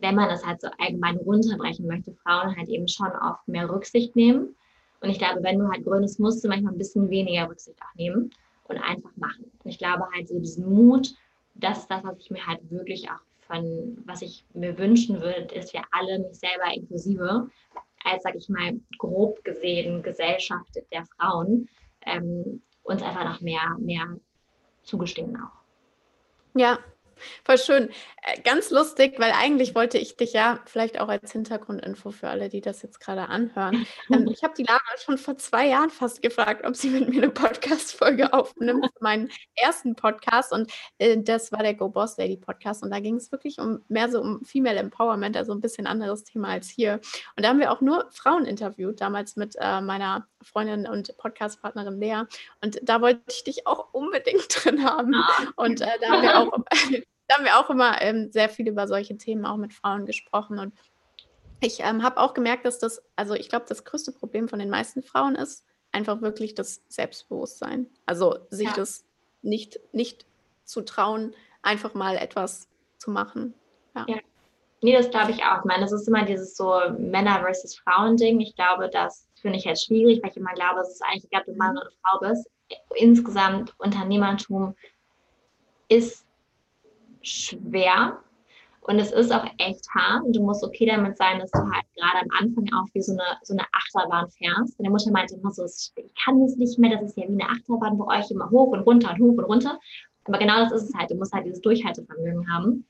[0.00, 4.14] wenn man das halt so allgemein runterbrechen möchte, Frauen halt eben schon oft mehr Rücksicht
[4.14, 4.54] nehmen.
[5.00, 7.94] Und ich glaube, wenn du halt gründest, musst du manchmal ein bisschen weniger Rücksicht auch
[7.96, 8.30] nehmen
[8.68, 9.50] und einfach machen.
[9.64, 11.14] Ich glaube halt so diesen Mut,
[11.54, 15.54] das ist das, was ich mir halt wirklich auch von, was ich mir wünschen würde,
[15.54, 17.48] ist wir alle, mich selber inklusive,
[18.04, 21.68] als, sag ich mal, grob gesehen Gesellschaft der Frauen,
[22.06, 24.06] ähm, uns einfach noch mehr, mehr
[24.82, 25.58] zugestehen auch.
[26.54, 26.78] Ja,
[27.44, 27.90] Voll schön.
[28.22, 32.48] Äh, ganz lustig, weil eigentlich wollte ich dich ja vielleicht auch als Hintergrundinfo für alle,
[32.48, 33.86] die das jetzt gerade anhören.
[34.12, 37.22] Ähm, ich habe die Lara schon vor zwei Jahren fast gefragt, ob sie mit mir
[37.22, 40.52] eine Podcast-Folge aufnimmt für meinen ersten Podcast.
[40.52, 42.82] Und äh, das war der Go Boss Lady Podcast.
[42.82, 46.24] Und da ging es wirklich um mehr so um Female Empowerment, also ein bisschen anderes
[46.24, 47.00] Thema als hier.
[47.36, 52.00] Und da haben wir auch nur Frauen interviewt, damals mit äh, meiner Freundin und Podcast-Partnerin
[52.00, 52.22] Lea.
[52.62, 55.14] Und da wollte ich dich auch unbedingt drin haben.
[55.14, 55.46] Ah.
[55.56, 56.58] Und äh, da haben wir auch
[57.28, 60.58] da haben wir auch immer ähm, sehr viel über solche Themen auch mit Frauen gesprochen.
[60.58, 60.74] Und
[61.60, 64.70] ich ähm, habe auch gemerkt, dass das, also ich glaube, das größte Problem von den
[64.70, 67.86] meisten Frauen ist einfach wirklich das Selbstbewusstsein.
[68.06, 68.74] Also sich ja.
[68.74, 69.04] das
[69.42, 70.26] nicht, nicht
[70.64, 73.54] zu trauen, einfach mal etwas zu machen.
[73.94, 74.06] Ja.
[74.08, 74.16] ja.
[74.80, 75.58] Nee, das glaube ich auch.
[75.58, 78.40] Ich meine, das ist immer dieses so Männer versus Frauen-Ding.
[78.40, 81.42] Ich glaube, das finde ich halt schwierig, weil ich immer glaube, es ist eigentlich egal,
[81.42, 82.48] ob du Mann oder Frau bist.
[82.94, 84.76] Insgesamt Unternehmertum
[85.88, 86.27] ist
[87.28, 88.18] schwer
[88.88, 91.84] und es ist auch echt hart und du musst okay damit sein, dass du halt
[91.94, 94.78] gerade am Anfang auch wie so eine, so eine Achterbahn fährst.
[94.78, 97.50] Meine Mutter meinte immer so, ich kann das nicht mehr, das ist ja wie eine
[97.50, 99.78] Achterbahn bei euch immer hoch und runter und hoch und runter.
[100.24, 102.86] Aber genau das ist es halt, du musst halt dieses Durchhaltevermögen haben.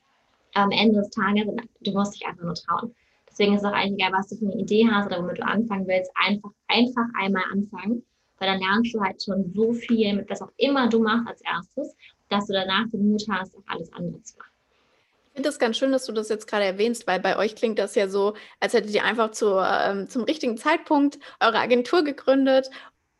[0.53, 1.45] Am Ende des Tages,
[1.81, 2.95] du musst dich einfach nur trauen.
[3.29, 5.45] Deswegen ist es auch eigentlich egal, was du für eine Idee hast oder womit du
[5.45, 8.05] anfangen willst, einfach, einfach einmal anfangen,
[8.37, 11.41] weil dann lernst du halt schon so viel mit was auch immer du machst als
[11.41, 11.93] erstes
[12.29, 14.49] dass du danach den Mut hast, auch alles andere zu machen.
[15.27, 17.79] Ich finde das ganz schön, dass du das jetzt gerade erwähnst, weil bei euch klingt
[17.79, 22.69] das ja so, als hättet ihr einfach zu, ähm, zum richtigen Zeitpunkt eure Agentur gegründet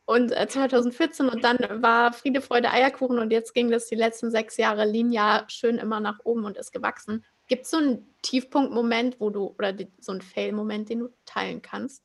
[0.04, 4.30] und äh, 2014 und dann war Friede, Freude, Eierkuchen und jetzt ging das die letzten
[4.30, 7.24] sechs Jahre linear schön immer nach oben und ist gewachsen.
[7.46, 11.62] Gibt es so einen Tiefpunktmoment, wo du oder die, so einen Fail-Moment, den du teilen
[11.62, 12.02] kannst?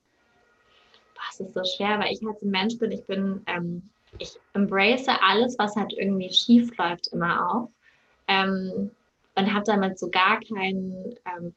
[1.16, 2.92] Das ist so schwer, weil ich halt ein Mensch bin.
[2.92, 7.68] Ich bin ähm, ich embrace alles, was halt irgendwie schief läuft, immer auch.
[8.28, 8.90] Ähm,
[9.36, 11.14] und habe damit so gar keinen.
[11.26, 11.54] Ähm,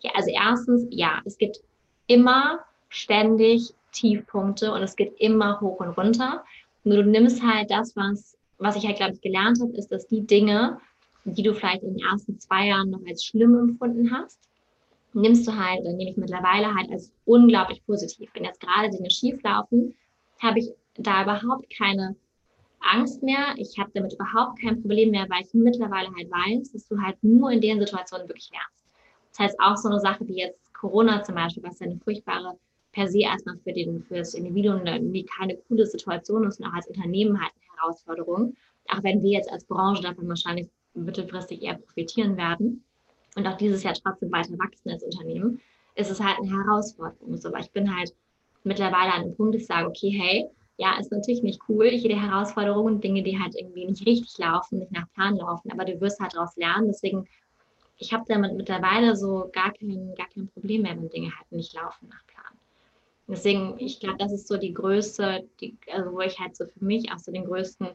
[0.00, 1.60] ja, also erstens, ja, es gibt
[2.06, 6.44] immer ständig Tiefpunkte und es geht immer hoch und runter.
[6.84, 10.06] Nur du nimmst halt das, was, was ich halt, glaube ich, gelernt habe, ist, dass
[10.06, 10.78] die Dinge,
[11.24, 14.38] die du vielleicht in den ersten zwei Jahren noch als schlimm empfunden hast,
[15.12, 18.30] nimmst du halt, dann nehme ich mittlerweile halt als unglaublich positiv.
[18.32, 19.94] Wenn jetzt gerade Dinge schief laufen,
[20.40, 22.16] habe ich da überhaupt keine
[22.80, 23.54] Angst mehr.
[23.56, 27.22] Ich habe damit überhaupt kein Problem mehr, weil ich mittlerweile halt weiß, dass du halt
[27.22, 28.86] nur in den Situationen wirklich lernst.
[29.30, 32.58] Das heißt auch so eine Sache wie jetzt Corona zum Beispiel, was ja eine furchtbare
[32.92, 36.72] per se erstmal für, den, für das Individuum eine, keine coole Situation ist und auch
[36.72, 38.56] als Unternehmen halt eine Herausforderung.
[38.88, 42.82] Auch wenn wir jetzt als Branche davon wahrscheinlich mittelfristig eher profitieren werden
[43.36, 45.60] und auch dieses Jahr trotzdem weiter wachsen als Unternehmen,
[45.94, 47.36] ist es halt eine Herausforderung.
[47.36, 48.12] So, aber ich bin halt
[48.64, 52.86] mittlerweile an einem Punkt, ich sage, okay, hey, ja, ist natürlich nicht cool, jede Herausforderung
[52.86, 56.18] und Dinge, die halt irgendwie nicht richtig laufen, nicht nach Plan laufen, aber du wirst
[56.20, 56.86] halt daraus lernen.
[56.86, 57.28] Deswegen,
[57.98, 61.74] ich habe damit mittlerweile so gar kein, gar kein Problem mehr, wenn Dinge halt nicht
[61.74, 62.58] laufen nach Plan.
[63.28, 66.82] Deswegen, ich glaube, das ist so die größte, die, also wo ich halt so für
[66.82, 67.88] mich auch so den größten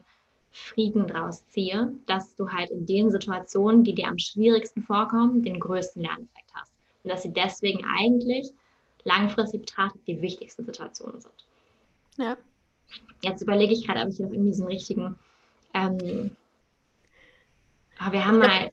[0.52, 5.58] Frieden draus ziehe, dass du halt in den Situationen, die dir am schwierigsten vorkommen, den
[5.58, 6.72] größten Lerneffekt hast.
[7.02, 8.52] Und dass sie deswegen eigentlich
[9.02, 11.46] langfristig betrachtet die wichtigsten Situationen sind.
[12.16, 12.36] Ja.
[13.22, 15.16] Jetzt überlege ich gerade, ob ich noch irgendwie so einen richtigen,
[15.74, 16.30] ähm,
[17.98, 18.70] aber wir haben mal,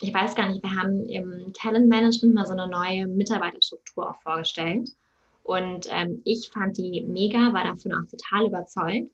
[0.00, 4.90] ich weiß gar nicht, wir haben im Talentmanagement mal so eine neue Mitarbeiterstruktur auch vorgestellt.
[5.42, 9.10] Und ähm, ich fand die mega, war davon auch total überzeugt.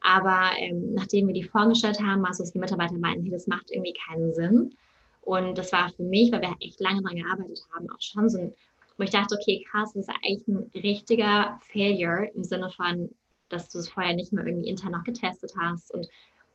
[0.00, 3.46] Aber ähm, nachdem wir die vorgestellt haben, war es, dass die Mitarbeiter meinten, hey, das
[3.46, 4.74] macht irgendwie keinen Sinn.
[5.22, 8.38] Und das war für mich, weil wir echt lange daran gearbeitet haben, auch schon so
[8.38, 8.54] ein,
[8.96, 13.10] wo ich dachte, okay, krass, das ist eigentlich ein richtiger Failure im Sinne von,
[13.48, 16.08] dass du es vorher nicht mal irgendwie intern noch getestet hast und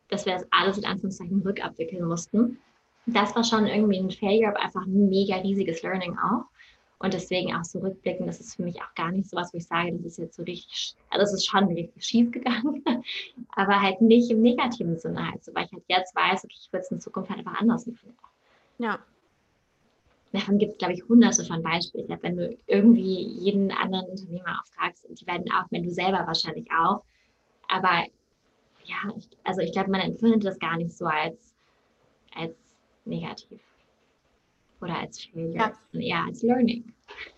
[0.10, 2.60] dass wir das alles in Anführungszeichen rückabwickeln mussten.
[3.06, 6.46] Das war schon irgendwie ein Failure, aber einfach ein mega riesiges Learning auch.
[7.00, 9.58] Und deswegen auch so rückblicken, das ist für mich auch gar nicht so was, wo
[9.58, 12.84] ich sage, das ist jetzt so richtig, also es ist schon richtig schief gegangen,
[13.56, 16.72] aber halt nicht im negativen Sinne halt so, weil ich halt jetzt weiß, okay, ich
[16.72, 18.16] würde es in Zukunft halt einfach anders machen.
[18.78, 19.00] Ja.
[20.34, 22.08] Davon gibt es, glaube ich, hunderte von Beispielen.
[22.22, 26.68] Wenn du irgendwie jeden anderen Unternehmer auch fragst, die werden auch, wenn du selber wahrscheinlich
[26.72, 27.04] auch.
[27.68, 28.06] Aber
[28.86, 31.54] ja, ich, also ich glaube, man empfindet das gar nicht so als,
[32.36, 32.56] als
[33.06, 33.60] negativ
[34.82, 35.74] oder als Failure, ja.
[35.92, 36.94] sondern eher als Learning.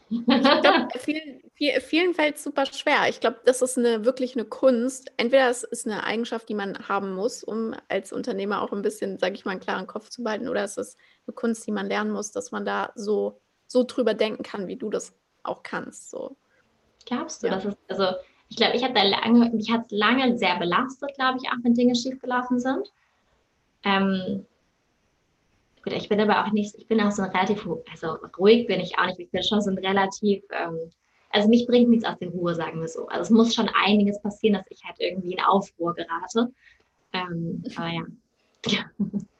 [0.09, 1.41] Ich glaube, vielen,
[1.81, 3.09] vielen fällt es super schwer.
[3.09, 5.11] Ich glaube, das ist eine, wirklich eine Kunst.
[5.17, 9.17] Entweder es ist eine Eigenschaft, die man haben muss, um als Unternehmer auch ein bisschen,
[9.17, 10.97] sage ich mal, einen klaren Kopf zu behalten, oder es ist
[11.27, 14.75] eine Kunst, die man lernen muss, dass man da so, so drüber denken kann, wie
[14.75, 16.09] du das auch kannst.
[16.09, 16.35] So.
[17.05, 17.55] Glaubst du, ja.
[17.55, 18.17] dass es, also
[18.49, 21.73] ich glaube, ich habe da lange, mich hat lange sehr belastet, glaube ich, auch wenn
[21.73, 22.91] Dinge schiefgelaufen sind.
[23.83, 24.45] Ähm,
[25.83, 28.79] Gut, ich bin aber auch nicht, ich bin auch so ein relativ, also ruhig bin
[28.79, 30.91] ich auch nicht, ich bin schon so ein relativ, ähm,
[31.29, 33.07] also mich bringt nichts aus der Ruhe, sagen wir so.
[33.07, 36.53] Also es muss schon einiges passieren, dass ich halt irgendwie in Aufruhr gerate.
[37.11, 38.03] Ähm, aber ja.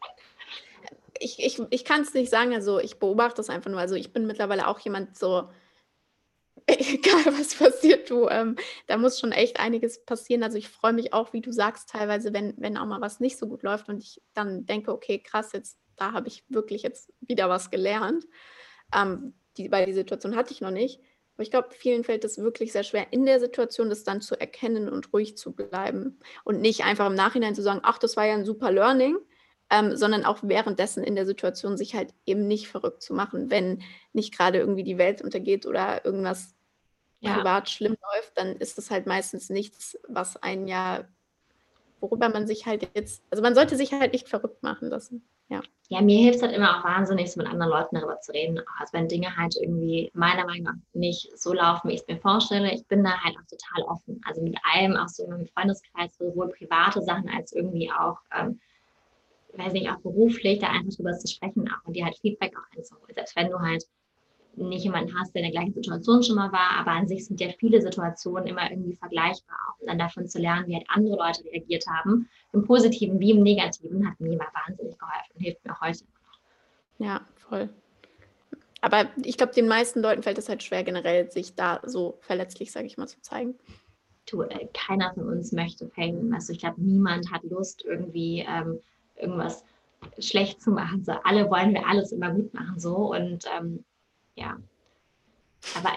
[1.19, 3.79] Ich, ich, ich kann es nicht sagen, also ich beobachte es einfach nur.
[3.79, 5.49] Also ich bin mittlerweile auch jemand so,
[6.67, 8.55] egal was passiert, du, ähm,
[8.87, 10.43] da muss schon echt einiges passieren.
[10.43, 13.37] Also ich freue mich auch, wie du sagst, teilweise, wenn, wenn auch mal was nicht
[13.37, 17.13] so gut läuft und ich dann denke, okay, krass, jetzt da habe ich wirklich jetzt
[17.21, 18.25] wieder was gelernt.
[18.95, 20.99] Ähm, die, weil die Situation hatte ich noch nicht.
[21.35, 24.39] Aber ich glaube, vielen fällt es wirklich sehr schwer, in der Situation das dann zu
[24.39, 26.19] erkennen und ruhig zu bleiben.
[26.43, 29.17] Und nicht einfach im Nachhinein zu sagen, ach, das war ja ein super Learning,
[29.73, 33.49] ähm, sondern auch währenddessen in der Situation sich halt eben nicht verrückt zu machen.
[33.49, 33.81] Wenn
[34.13, 36.53] nicht gerade irgendwie die Welt untergeht oder irgendwas
[37.21, 37.33] ja.
[37.33, 41.05] privat schlimm läuft, dann ist das halt meistens nichts, was ein ja,
[41.99, 45.27] worüber man sich halt jetzt, also man sollte sich halt nicht verrückt machen lassen.
[45.49, 45.61] Ja.
[45.89, 48.59] ja, mir hilft es halt immer auch wahnsinnig, so mit anderen Leuten darüber zu reden.
[48.79, 52.17] Also wenn Dinge halt irgendwie meiner Meinung nach nicht so laufen, wie ich es mir
[52.17, 54.21] vorstelle, ich bin da halt auch total offen.
[54.25, 58.59] Also mit allem, auch so mit Freundeskreis, sowohl private Sachen als irgendwie auch, ähm,
[59.57, 62.77] weiß nicht, auch beruflich, da einfach drüber zu sprechen auch und dir halt Feedback auch
[62.77, 63.13] einzuholen.
[63.13, 63.85] Selbst wenn du halt
[64.55, 67.39] nicht jemanden hast, der in der gleichen Situation schon mal war, aber an sich sind
[67.39, 69.75] ja viele Situationen immer irgendwie vergleichbar.
[69.79, 73.41] Und dann davon zu lernen, wie halt andere Leute reagiert haben, im Positiven wie im
[73.41, 77.05] Negativen, hat mir immer wahnsinnig geholfen und hilft mir auch heute noch.
[77.07, 77.69] Ja, voll.
[78.81, 82.71] Aber ich glaube, den meisten Leuten fällt es halt schwer, generell sich da so verletzlich,
[82.71, 83.55] sage ich mal, zu zeigen.
[84.29, 86.33] Du, äh, keiner von uns möchte failen.
[86.33, 88.79] Also ich glaube, niemand hat Lust, irgendwie ähm,
[89.15, 89.63] irgendwas
[90.19, 91.03] schlecht zu machen.
[91.03, 93.83] So, alle wollen wir alles immer gut machen so und ähm,
[94.35, 94.57] ja.
[95.77, 95.91] Aber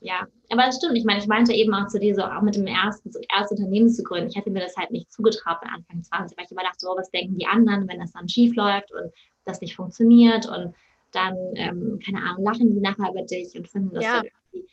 [0.00, 0.96] ja, aber es stimmt.
[0.96, 3.56] Ich meine, ich meinte eben auch zu dir so, auch mit dem ersten, so erste
[3.56, 4.28] Unternehmen zu gründen.
[4.28, 6.94] Ich hätte mir das halt nicht zugetraut bei Anfang 20, weil ich immer dachte, so,
[6.96, 9.12] was denken die anderen, wenn das dann schief läuft und
[9.44, 10.74] das nicht funktioniert und
[11.10, 14.22] dann, ähm, keine Ahnung, lachen die nachher über dich und finden das ja.
[14.22, 14.68] irgendwie.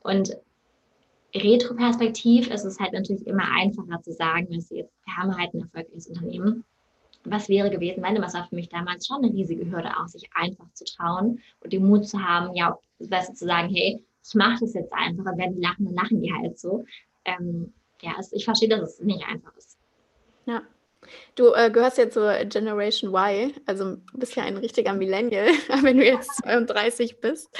[0.00, 0.36] Und
[1.34, 6.06] retroperspektiv ist es halt natürlich immer einfacher zu sagen, dass wir haben halt ein erfolgreiches
[6.06, 6.64] Unternehmen
[7.24, 10.28] was wäre gewesen, meine was war für mich damals schon eine riesige Hürde auch, sich
[10.34, 14.60] einfach zu trauen und den Mut zu haben, ja, besser zu sagen, hey, ich mache
[14.60, 16.84] das jetzt einfach, und wenn die lachen, dann lachen die halt so.
[17.24, 19.78] Ähm, ja, es, ich verstehe, dass es nicht einfach ist.
[20.46, 20.62] Ja.
[21.34, 25.46] Du äh, gehörst ja zur Generation Y, also bist ja ein richtiger Millennial,
[25.82, 27.50] wenn du jetzt 32 bist.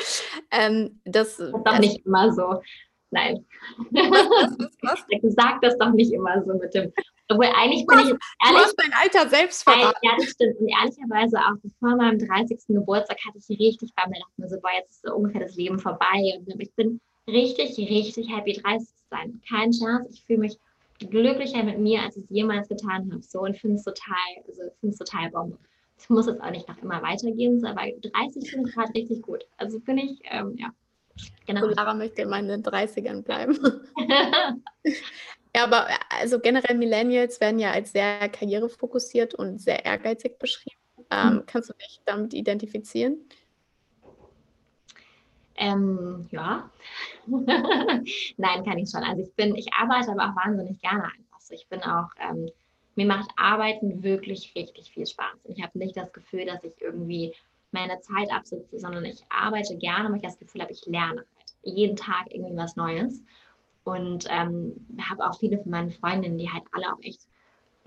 [0.50, 2.62] Ähm, das, das ist doch nicht immer so.
[3.10, 3.44] Nein.
[3.90, 5.04] Was, was, was?
[5.35, 6.92] Sag das doch nicht immer so mit dem
[7.29, 8.18] obwohl eigentlich bin ich ehrlich.
[8.40, 9.98] Du hast dein Alter selbst verraten.
[10.02, 10.58] Ja, das stimmt.
[10.58, 12.58] Und ehrlicherweise auch vor meinem 30.
[12.68, 14.18] Geburtstag hatte ich richtig Bammel.
[14.20, 16.38] dachte mir so, boah, jetzt ist so ungefähr das Leben vorbei.
[16.38, 19.40] Und ich bin richtig, richtig happy, 30 zu sein.
[19.48, 20.10] Kein Chance.
[20.12, 20.58] Ich fühle mich
[20.98, 23.22] glücklicher mit mir, als ich es jemals getan habe.
[23.22, 24.14] So und finde es total,
[24.46, 25.58] also finde es total Bombe.
[25.96, 29.22] Es muss jetzt auch nicht noch immer weitergehen, so, aber 30 finde ich gerade richtig
[29.22, 29.46] gut.
[29.56, 30.70] Also bin ich, ähm, ja.
[31.46, 31.60] Genau.
[31.60, 33.56] So Lara möchte in meinen 30ern bleiben.
[35.55, 40.77] Ja, aber also generell Millennials werden ja als sehr karrierefokussiert und sehr ehrgeizig beschrieben.
[41.11, 41.46] Ähm, mhm.
[41.46, 43.19] Kannst du dich damit identifizieren?
[45.57, 46.71] Ähm, ja.
[47.27, 49.05] Nein, kann ich schon.
[49.05, 51.25] Also ich bin, ich arbeite aber auch wahnsinnig gerne einfach.
[51.50, 52.50] Ich bin auch, ähm,
[52.96, 55.44] mir macht Arbeiten wirklich richtig viel Spaß.
[55.44, 57.33] Und ich habe nicht das Gefühl, dass ich irgendwie
[57.71, 61.27] meine Zeit absitze, sondern ich arbeite gerne, weil ich das Gefühl habe, ich lerne halt
[61.63, 63.23] jeden Tag irgendwie was Neues.
[63.85, 67.21] Und ähm, habe auch viele von meinen Freundinnen, die halt alle auch echt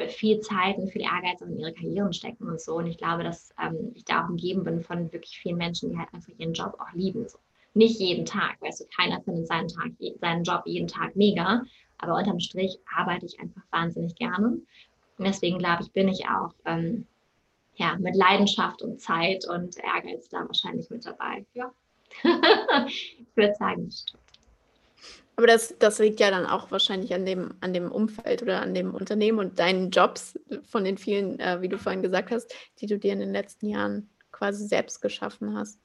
[0.10, 2.76] viel Zeit und viel Ehrgeiz in ihre Karrieren stecken und so.
[2.76, 5.98] Und ich glaube, dass ähm, ich da auch umgeben bin von wirklich vielen Menschen, die
[5.98, 7.28] halt einfach ihren Job auch lieben.
[7.28, 7.40] So.
[7.74, 11.64] Nicht jeden Tag, weißt du, keiner findet seinen, Tag, seinen Job jeden Tag mega,
[11.98, 14.60] aber unterm Strich arbeite ich einfach wahnsinnig gerne.
[15.18, 17.08] Und deswegen glaube ich, bin ich auch ähm,
[17.76, 21.46] ja, mit Leidenschaft und Zeit und Ehrgeiz da wahrscheinlich mit dabei.
[21.54, 21.72] Ja.
[22.88, 24.27] ich würde sagen, stimmt.
[25.38, 28.74] Aber das, das liegt ja dann auch wahrscheinlich an dem, an dem Umfeld oder an
[28.74, 32.88] dem Unternehmen und deinen Jobs von den vielen, äh, wie du vorhin gesagt hast, die
[32.88, 35.80] du dir in den letzten Jahren quasi selbst geschaffen hast.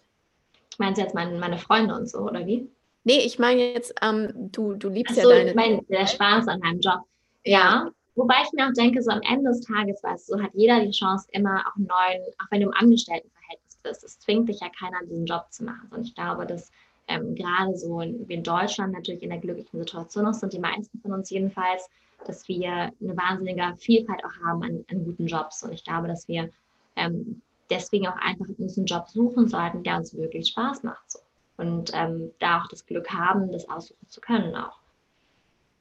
[0.78, 2.66] Meinst du jetzt meine, meine Freunde und so, oder wie?
[3.04, 5.50] Nee, ich meine jetzt, ähm, du, du liebst so, ja deine.
[5.50, 7.00] Ich meine, der Spaß an meinem Job.
[7.44, 7.90] Ja.
[8.14, 10.80] Wobei ich mir auch denke, so am Ende des Tages, weißt du, so hat jeder
[10.80, 14.60] die Chance, immer auch einen neuen, auch wenn du im Angestelltenverhältnis bist, es zwingt dich
[14.60, 15.90] ja keiner, diesen Job zu machen.
[15.90, 16.70] Und ich glaube, dass
[17.08, 20.58] ähm, gerade so in, wie in Deutschland natürlich in der glücklichen Situation noch sind, die
[20.58, 21.88] meisten von uns jedenfalls,
[22.26, 25.62] dass wir eine wahnsinnige Vielfalt auch haben an, an guten Jobs.
[25.62, 26.50] Und ich glaube, dass wir
[26.96, 31.10] ähm, deswegen auch einfach uns einen Job suchen sollten, der uns wirklich Spaß macht.
[31.10, 31.18] So.
[31.56, 34.78] Und ähm, da auch das Glück haben, das aussuchen zu können auch.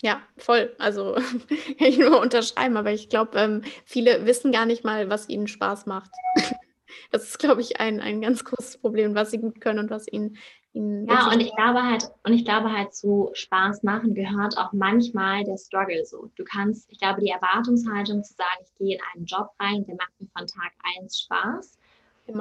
[0.01, 0.75] Ja, voll.
[0.79, 1.13] Also
[1.77, 5.47] kann ich nur unterschreiben, aber ich glaube, ähm, viele wissen gar nicht mal, was ihnen
[5.47, 6.11] Spaß macht.
[7.11, 10.07] das ist, glaube ich, ein, ein ganz großes Problem, was sie gut können und was
[10.11, 10.37] ihnen
[10.73, 15.43] ja, und ich glaube halt, und ich glaube halt zu Spaß machen gehört auch manchmal
[15.43, 16.31] der Struggle so.
[16.35, 19.95] Du kannst, ich glaube, die Erwartungshaltung zu sagen, ich gehe in einen Job rein, der
[19.95, 21.77] macht mir von Tag eins Spaß,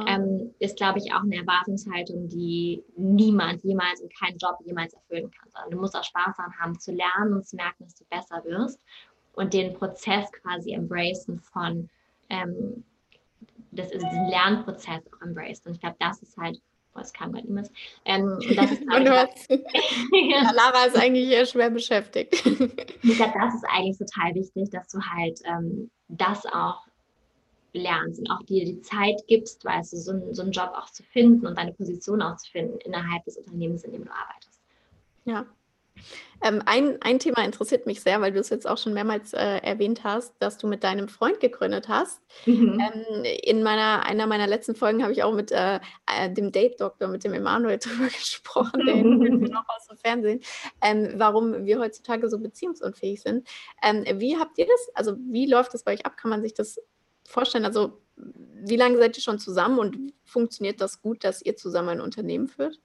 [0.07, 5.31] ähm, ist, glaube ich, auch eine Erwartungshaltung, die niemand jemals in keinem Job jemals erfüllen
[5.33, 5.51] kann.
[5.51, 8.45] Sondern du musst auch Spaß daran haben, zu lernen und zu merken, dass du besser
[8.45, 8.79] wirst
[9.33, 11.89] und den Prozess quasi embracen von,
[12.29, 12.85] ähm,
[13.73, 15.67] das ist diesen Lernprozess auch embraced.
[15.67, 16.61] Und ich glaube, das ist halt
[16.95, 17.71] Oh, es kam gerade niemand.
[18.05, 22.35] Ähm, das ist und ja, Lara ist eigentlich eher schwer beschäftigt.
[23.03, 26.85] ich glaube, das ist eigentlich total wichtig, dass du halt ähm, das auch
[27.73, 31.05] lernst und auch dir die Zeit gibst, weißt du, so, so einen Job auch zu
[31.05, 34.61] finden und deine Position auch zu finden innerhalb des Unternehmens, in dem du arbeitest.
[35.25, 35.47] Ja,
[36.43, 39.59] ähm, ein, ein Thema interessiert mich sehr, weil du es jetzt auch schon mehrmals äh,
[39.59, 42.23] erwähnt hast, dass du mit deinem Freund gegründet hast.
[42.47, 42.81] Mhm.
[42.81, 47.09] Ähm, in meiner, einer meiner letzten Folgen habe ich auch mit äh, äh dem Date-Doktor,
[47.09, 50.41] mit dem Emanuel drüber gesprochen, den wir noch aus dem Fernsehen,
[50.81, 53.47] ähm, warum wir heutzutage so beziehungsunfähig sind.
[53.83, 56.17] Ähm, wie habt ihr das, also wie läuft das bei euch ab?
[56.17, 56.81] Kann man sich das
[57.29, 57.67] vorstellen?
[57.67, 62.01] Also wie lange seid ihr schon zusammen und funktioniert das gut, dass ihr zusammen ein
[62.01, 62.79] Unternehmen führt?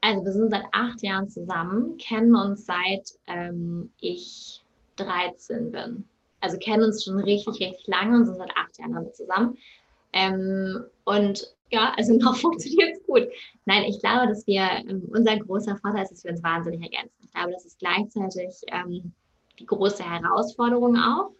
[0.00, 4.64] Also wir sind seit acht Jahren zusammen, kennen uns seit ähm, ich
[4.96, 6.04] 13 bin.
[6.40, 9.58] Also kennen uns schon richtig, richtig lange und sind seit acht Jahren damit zusammen.
[10.12, 13.28] Ähm, und ja, also noch funktioniert es gut.
[13.64, 17.16] Nein, ich glaube, dass wir, ähm, unser großer Vorteil ist, dass wir uns wahnsinnig ergänzen.
[17.22, 19.12] Ich glaube, das ist gleichzeitig ähm,
[19.58, 21.30] die große Herausforderung auch,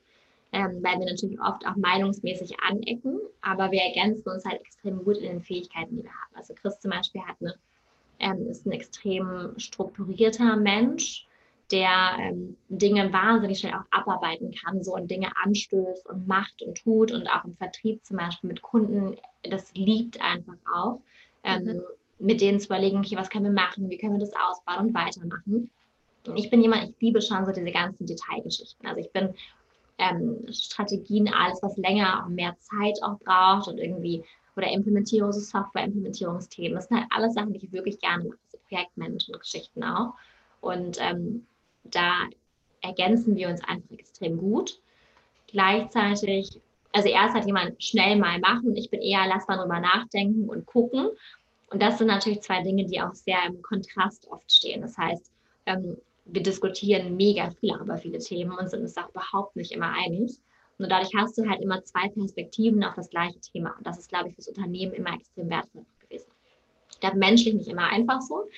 [0.52, 5.18] ähm, weil wir natürlich oft auch meinungsmäßig anecken, aber wir ergänzen uns halt extrem gut
[5.18, 6.34] in den Fähigkeiten, die wir haben.
[6.34, 7.54] Also Chris zum Beispiel hat eine
[8.18, 11.26] ähm, ist ein extrem strukturierter Mensch,
[11.70, 16.78] der ähm, Dinge wahnsinnig schnell auch abarbeiten kann, so und Dinge anstößt und macht und
[16.82, 21.00] tut und auch im Vertrieb zum Beispiel mit Kunden, das liebt einfach auch,
[21.44, 21.82] ähm, mhm.
[22.18, 24.94] mit denen zu überlegen, okay, was können wir machen, wie können wir das ausbauen und
[24.94, 25.70] weitermachen.
[26.34, 28.86] Ich bin jemand, ich liebe schon so diese ganzen Detailgeschichten.
[28.86, 29.34] Also ich bin
[29.98, 34.24] ähm, Strategien, alles, was länger, auch mehr Zeit auch braucht und irgendwie
[34.58, 36.74] oder Implementierung, so Software-Implementierungsthemen.
[36.74, 40.14] Das sind halt alles Sachen, die ich wirklich gerne mache, so Projektmanagement-Geschichten auch.
[40.60, 41.46] Und ähm,
[41.84, 42.24] da
[42.82, 44.80] ergänzen wir uns einfach extrem gut.
[45.46, 46.60] Gleichzeitig,
[46.92, 50.48] also er ist halt jemand schnell mal machen, ich bin eher, lass mal drüber nachdenken
[50.48, 51.08] und gucken.
[51.70, 54.82] Und das sind natürlich zwei Dinge, die auch sehr im Kontrast oft stehen.
[54.82, 55.30] Das heißt,
[55.66, 59.92] ähm, wir diskutieren mega viel über viele Themen und sind uns auch überhaupt nicht immer
[59.92, 60.38] einig.
[60.78, 63.74] Und dadurch hast du halt immer zwei Perspektiven auf das gleiche Thema.
[63.76, 66.30] Und das ist, glaube ich, fürs Unternehmen immer extrem wertvoll gewesen.
[66.90, 68.48] Ich glaube, menschlich nicht immer einfach so.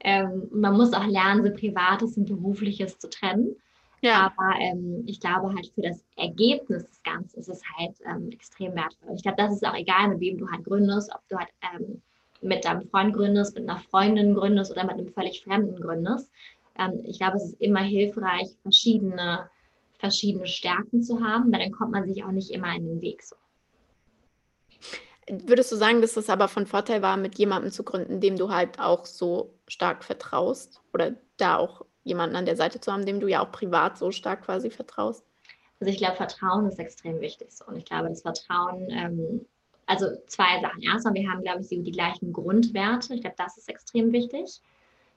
[0.00, 3.56] Ähm, man muss auch lernen, so Privates und Berufliches zu trennen.
[4.00, 4.26] Ja.
[4.26, 8.74] Aber ähm, ich glaube halt für das Ergebnis des Ganzen ist es halt ähm, extrem
[8.74, 9.14] wertvoll.
[9.14, 12.00] Ich glaube, das ist auch egal, mit wem du halt gründest, ob du halt ähm,
[12.40, 16.30] mit deinem Freund gründest, mit einer Freundin gründest oder mit einem völlig Fremden gründest.
[16.78, 19.50] Ähm, ich glaube, es ist immer hilfreich, verschiedene,
[19.98, 23.22] verschiedene Stärken zu haben, weil dann kommt man sich auch nicht immer in den Weg
[23.22, 23.36] so.
[25.30, 28.50] Würdest du sagen, dass es aber von Vorteil war, mit jemandem zu gründen, dem du
[28.50, 30.80] halt auch so stark vertraust?
[30.94, 34.10] Oder da auch jemanden an der Seite zu haben, dem du ja auch privat so
[34.10, 35.24] stark quasi vertraust?
[35.80, 37.52] Also ich glaube, Vertrauen ist extrem wichtig.
[37.52, 37.66] So.
[37.66, 39.46] Und ich glaube, das Vertrauen, ähm,
[39.86, 40.82] also zwei Sachen.
[40.82, 43.14] Erstmal, wir haben, glaube ich, die, die gleichen Grundwerte.
[43.14, 44.60] Ich glaube, das ist extrem wichtig.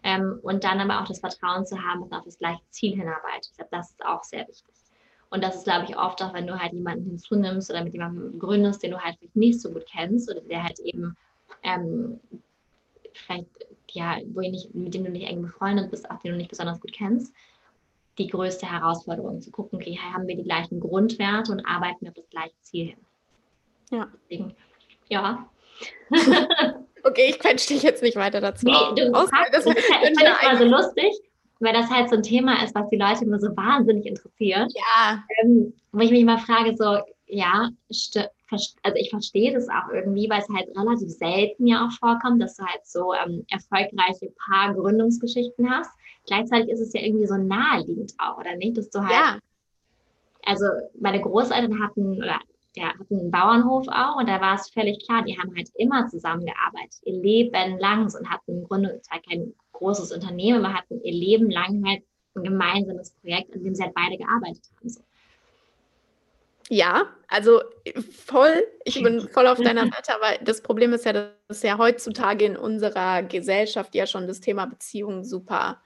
[0.04, 2.96] Ähm, und dann aber auch das Vertrauen zu haben, dass man auf das gleiche Ziel
[2.96, 3.50] hinarbeitet.
[3.52, 4.74] Ich glaube, das ist auch sehr wichtig.
[5.30, 8.38] Und das ist, glaube ich, oft auch, wenn du halt jemanden hinzunimmst oder mit jemandem
[8.38, 11.16] gründest, den du halt nicht so gut kennst oder der halt eben
[11.64, 12.20] ähm,
[13.14, 13.48] vielleicht,
[13.92, 16.82] ja, wo nicht, mit dem du nicht eng befreundet bist, auch den du nicht besonders
[16.82, 17.34] gut kennst,
[18.18, 22.16] die größte Herausforderung zu gucken, okay, haben wir die gleichen Grundwerte und arbeiten wir auf
[22.16, 23.06] das gleiche Ziel hin.
[23.92, 24.12] Ja.
[24.14, 24.56] Deswegen,
[25.10, 25.50] ja.
[27.04, 28.66] okay, ich quetsche dich jetzt nicht weiter dazu.
[28.66, 31.12] Nee, du, Aus, das, das, ich finde das mal so lustig,
[31.60, 34.72] weil das halt so ein Thema ist, was die Leute immer so wahnsinnig interessiert.
[34.74, 35.24] Ja.
[35.42, 40.42] Ähm, wo ich mich mal frage, so, ja, also ich verstehe das auch irgendwie, weil
[40.42, 45.92] es halt relativ selten ja auch vorkommt, dass du halt so ähm, erfolgreiche Paar-Gründungsgeschichten hast.
[46.26, 48.78] Gleichzeitig ist es ja irgendwie so naheliegend auch, oder nicht?
[48.78, 49.38] Dass du halt, ja.
[50.46, 50.66] also
[51.00, 52.40] meine Großeltern hatten, oder
[52.76, 56.08] ja, hatten einen Bauernhof auch und da war es völlig klar, die haben halt immer
[56.08, 61.14] zusammengearbeitet, ihr Leben lang und hatten im Grunde zwar kein großes Unternehmen, aber hatten ihr
[61.14, 62.04] Leben lang halt
[62.36, 64.90] ein gemeinsames Projekt, an dem sie halt beide gearbeitet haben.
[64.90, 65.02] So.
[66.70, 67.62] Ja, also
[68.26, 72.46] voll, ich bin voll auf deiner Seite, aber das Problem ist ja, dass ja heutzutage
[72.46, 75.82] in unserer Gesellschaft ja schon das Thema Beziehungen super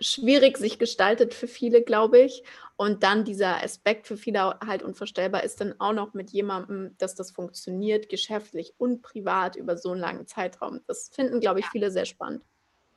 [0.00, 2.42] schwierig sich gestaltet für viele, glaube ich.
[2.78, 7.14] Und dann dieser Aspekt für viele halt unvorstellbar ist dann auch noch mit jemandem, dass
[7.14, 10.80] das funktioniert, geschäftlich und privat über so einen langen Zeitraum.
[10.86, 12.42] Das finden, glaube ich, viele sehr spannend.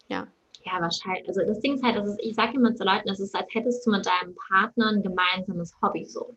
[0.10, 0.28] Ja.
[0.66, 1.26] Ja, wahrscheinlich.
[1.30, 3.86] Also das Ding ist halt, ist, ich sage immer zu Leuten, es ist, als hättest
[3.88, 6.36] du mit deinem Partner ein gemeinsames Hobby so.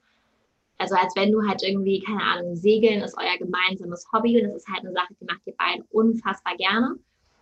[0.79, 4.63] Also als wenn du halt irgendwie, keine Ahnung, Segeln ist euer gemeinsames Hobby und das
[4.63, 6.97] ist halt eine Sache, die macht ihr beide unfassbar gerne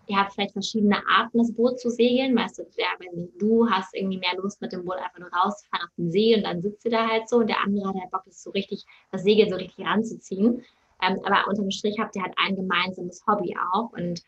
[0.07, 2.37] ihr habt vielleicht verschiedene Arten, das Boot zu segeln.
[2.37, 5.87] Weißt du, der, wenn du hast irgendwie mehr Lust mit dem Boot einfach nur rauszufahren
[5.87, 8.11] auf den See und dann sitzt ihr da halt so und der andere hat halt
[8.11, 10.63] Bock, das so richtig, das Segel so richtig ranzuziehen.
[11.03, 14.23] Ähm, aber unterm Strich habt ihr halt ein gemeinsames Hobby auch und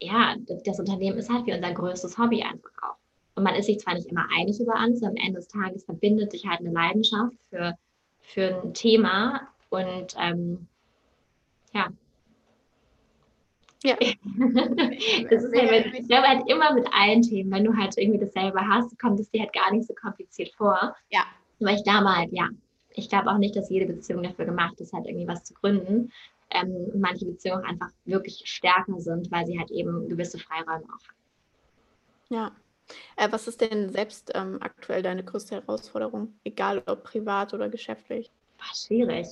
[0.00, 2.96] ja, das Unternehmen ist halt wie unser größtes Hobby einfach auch.
[3.34, 6.32] Und man ist sich zwar nicht immer einig über alles, am Ende des Tages verbindet
[6.32, 7.74] sich halt eine Leidenschaft für,
[8.20, 10.66] für ein Thema und ähm,
[11.72, 11.88] ja,
[13.82, 13.96] ja.
[15.30, 18.60] das ist halt, ich glaube halt immer mit allen Themen, wenn du halt irgendwie dasselbe
[18.66, 20.94] hast, kommt es dir halt gar nicht so kompliziert vor.
[21.10, 21.24] Ja.
[21.60, 22.48] Aber ich glaube halt, ja,
[22.90, 26.12] ich glaube auch nicht, dass jede Beziehung dafür gemacht ist, halt irgendwie was zu gründen.
[26.50, 31.22] Ähm, manche Beziehungen einfach wirklich stärker sind, weil sie halt eben gewisse Freiräume auch haben.
[32.28, 32.52] Ja.
[33.16, 38.30] Äh, was ist denn selbst ähm, aktuell deine größte Herausforderung, egal ob privat oder geschäftlich?
[38.58, 39.28] War schwierig.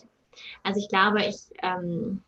[0.63, 2.23] Also ich glaube, ich ähm,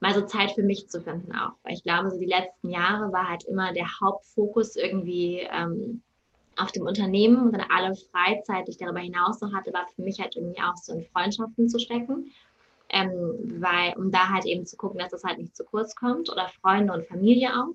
[0.00, 1.52] mal so Zeit für mich zu finden auch.
[1.62, 6.02] Weil ich glaube, so die letzten Jahre war halt immer der Hauptfokus irgendwie ähm,
[6.56, 10.02] auf dem Unternehmen und dann alle Freizeit, die ich darüber hinaus noch hatte, war für
[10.02, 12.32] mich halt irgendwie auch so in Freundschaften zu stecken.
[12.88, 16.30] Ähm, weil, um da halt eben zu gucken, dass das halt nicht zu kurz kommt
[16.30, 17.74] oder Freunde und Familie auch.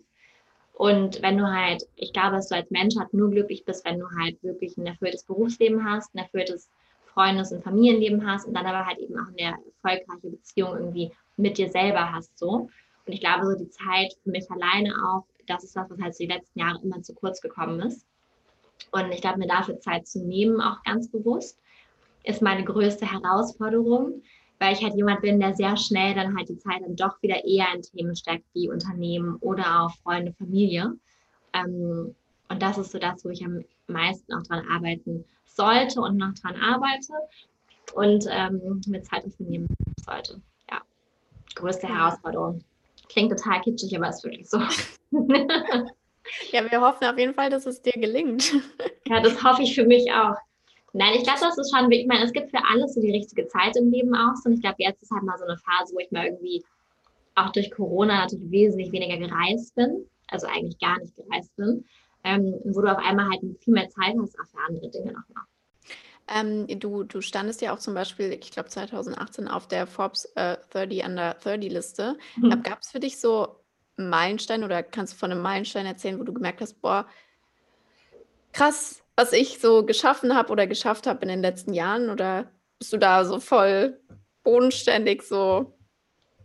[0.73, 3.99] Und wenn du halt, ich glaube, dass du als Mensch halt nur glücklich bist, wenn
[3.99, 6.69] du halt wirklich ein erfülltes Berufsleben hast, ein erfülltes
[7.13, 11.11] Freundes- und Familienleben hast und dann aber halt eben auch eine erfolgreiche Beziehung irgendwie
[11.41, 12.37] mit dir selber hast.
[12.37, 12.69] So.
[13.05, 16.17] Und ich glaube, so die Zeit für mich alleine auch, das ist was, was halt
[16.19, 18.05] die letzten Jahre immer zu kurz gekommen ist.
[18.91, 21.59] Und ich glaube, mir dafür Zeit zu nehmen, auch ganz bewusst,
[22.23, 24.21] ist meine größte Herausforderung,
[24.59, 27.43] weil ich halt jemand bin, der sehr schnell dann halt die Zeit dann doch wieder
[27.45, 30.93] eher in Themen steckt, wie Unternehmen oder auch Freunde, Familie.
[31.53, 32.15] Ähm,
[32.49, 36.33] und das ist so das, wo ich am meisten auch dran arbeiten sollte und noch
[36.35, 37.13] dran arbeite
[37.93, 39.67] und ähm, mir Zeit dafür nehmen
[40.05, 40.41] sollte
[41.55, 42.63] größte Herausforderung.
[43.09, 44.57] Klingt total kitschig, aber ist wirklich so.
[46.51, 48.53] ja, wir hoffen auf jeden Fall, dass es dir gelingt.
[49.07, 50.35] ja, das hoffe ich für mich auch.
[50.93, 53.47] Nein, ich glaube, das ist schon, ich meine, es gibt für alles so die richtige
[53.47, 54.33] Zeit im Leben auch.
[54.45, 56.63] Und ich glaube, jetzt ist halt mal so eine Phase, wo ich mal irgendwie
[57.35, 61.85] auch durch Corona natürlich wesentlich weniger gereist bin, also eigentlich gar nicht gereist bin,
[62.23, 65.45] ähm, wo du auf einmal halt viel mehr Zeit hast, auch für andere Dinge nochmal.
[66.33, 70.57] Ähm, du, du standest ja auch zum Beispiel, ich glaube 2018, auf der Forbes äh,
[70.69, 72.17] 30 Under 30 Liste.
[72.37, 72.63] Mhm.
[72.63, 73.59] Gab es für dich so
[73.97, 77.05] Meilenstein oder kannst du von einem Meilenstein erzählen, wo du gemerkt hast, boah,
[78.53, 82.09] krass, was ich so geschaffen habe oder geschafft habe in den letzten Jahren?
[82.09, 83.99] Oder bist du da so voll
[84.43, 85.77] bodenständig so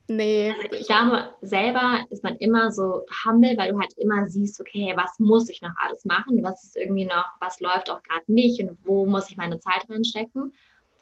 [0.09, 0.53] Nee.
[0.53, 4.93] Also ich glaube, selber ist man immer so humble, weil du halt immer siehst, okay,
[4.97, 6.43] was muss ich noch alles machen?
[6.43, 9.89] Was ist irgendwie noch, was läuft auch gerade nicht und wo muss ich meine Zeit
[9.89, 10.53] reinstecken?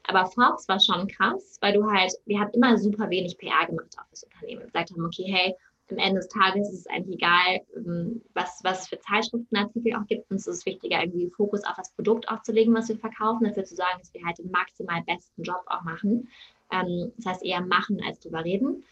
[0.07, 3.95] Aber Forbes war schon krass, weil du halt, wir haben immer super wenig PR gemacht
[3.99, 4.61] auf das Unternehmen.
[4.61, 5.55] Wir gesagt haben, okay, hey,
[5.91, 10.31] am Ende des Tages ist es eigentlich egal, ähm, was, was für Zeitschriftenartikel auch gibt.
[10.31, 13.75] Uns ist es wichtiger, irgendwie Fokus auf das Produkt aufzulegen, was wir verkaufen, dafür zu
[13.75, 16.29] sagen, dass wir halt den maximal besten Job auch machen.
[16.73, 18.85] Ähm, das heißt eher machen als drüber reden.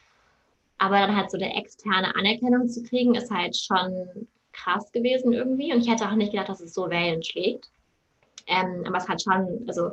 [0.83, 5.73] Aber dann halt so eine externe Anerkennung zu kriegen, ist halt schon krass gewesen irgendwie.
[5.73, 7.71] Und ich hätte auch nicht gedacht, dass es so Wellen schlägt.
[8.49, 9.93] Ähm, aber es hat schon, also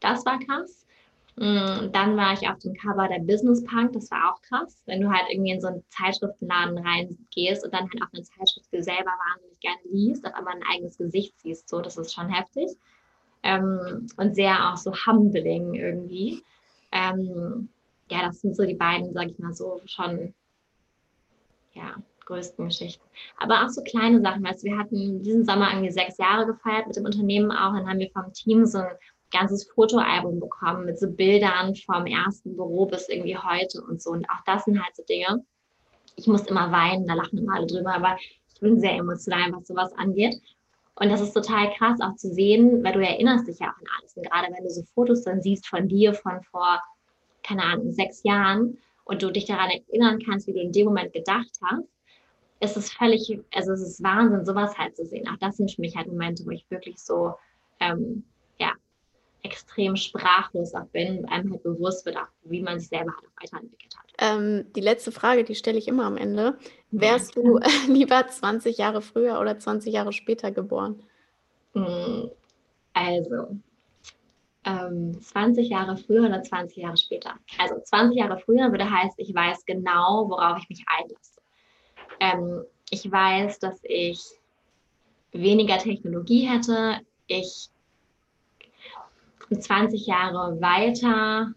[0.00, 0.86] das war krass.
[1.36, 5.02] Mm, dann war ich auf dem Cover der Business Punk, das war auch krass, wenn
[5.02, 8.82] du halt irgendwie in so einen Zeitschriftenladen reingehst und dann halt auch eine Zeitschrift, die
[8.82, 12.70] selber wahnsinnig gerne liest, auf einmal ein eigenes Gesicht siehst, so, das ist schon heftig.
[13.42, 16.42] Ähm, und sehr auch so humbling irgendwie.
[16.92, 17.68] Ähm,
[18.10, 20.34] ja, das sind so die beiden, sag ich mal so, schon,
[21.72, 21.94] ja,
[22.26, 23.04] größten Geschichten.
[23.38, 26.96] Aber auch so kleine Sachen, weißt wir hatten diesen Sommer irgendwie sechs Jahre gefeiert mit
[26.96, 28.96] dem Unternehmen auch, dann haben wir vom Team so ein
[29.30, 34.10] ganzes Fotoalbum bekommen mit so Bildern vom ersten Büro bis irgendwie heute und so.
[34.10, 35.44] Und auch das sind halt so Dinge.
[36.16, 38.16] Ich muss immer weinen, da lachen immer alle drüber, aber
[38.52, 40.34] ich bin sehr emotional, was sowas angeht.
[40.96, 43.86] Und das ist total krass auch zu sehen, weil du erinnerst dich ja auch an
[43.98, 44.16] alles.
[44.16, 46.80] Und gerade wenn du so Fotos dann siehst von dir von vor,
[47.50, 51.12] keine Ahnung, sechs Jahren und du dich daran erinnern kannst, wie du in dem Moment
[51.12, 51.88] gedacht hast,
[52.60, 55.28] ist es völlig, also es ist Wahnsinn, sowas halt zu sehen.
[55.28, 57.34] Auch das sind für mich halt Momente, wo ich wirklich so,
[57.80, 58.22] ähm,
[58.58, 58.72] ja,
[59.42, 63.42] extrem sprachlos auch bin, einem halt bewusst wird, auch wie man sich selber halt auch
[63.42, 64.12] weiterentwickelt hat.
[64.18, 66.58] Ähm, die letzte Frage, die stelle ich immer am Ende.
[66.90, 67.42] Wärst ja.
[67.42, 67.58] du
[67.92, 71.02] lieber 20 Jahre früher oder 20 Jahre später geboren?
[71.72, 72.30] Hm,
[72.92, 73.56] also,
[74.64, 77.34] ähm, 20 Jahre früher oder 20 Jahre später?
[77.58, 81.40] Also 20 Jahre früher würde heißen, ich weiß genau, worauf ich mich einlasse.
[82.20, 84.20] Ähm, ich weiß, dass ich
[85.32, 87.00] weniger Technologie hätte.
[87.26, 87.70] Ich
[89.58, 91.52] 20 Jahre weiter.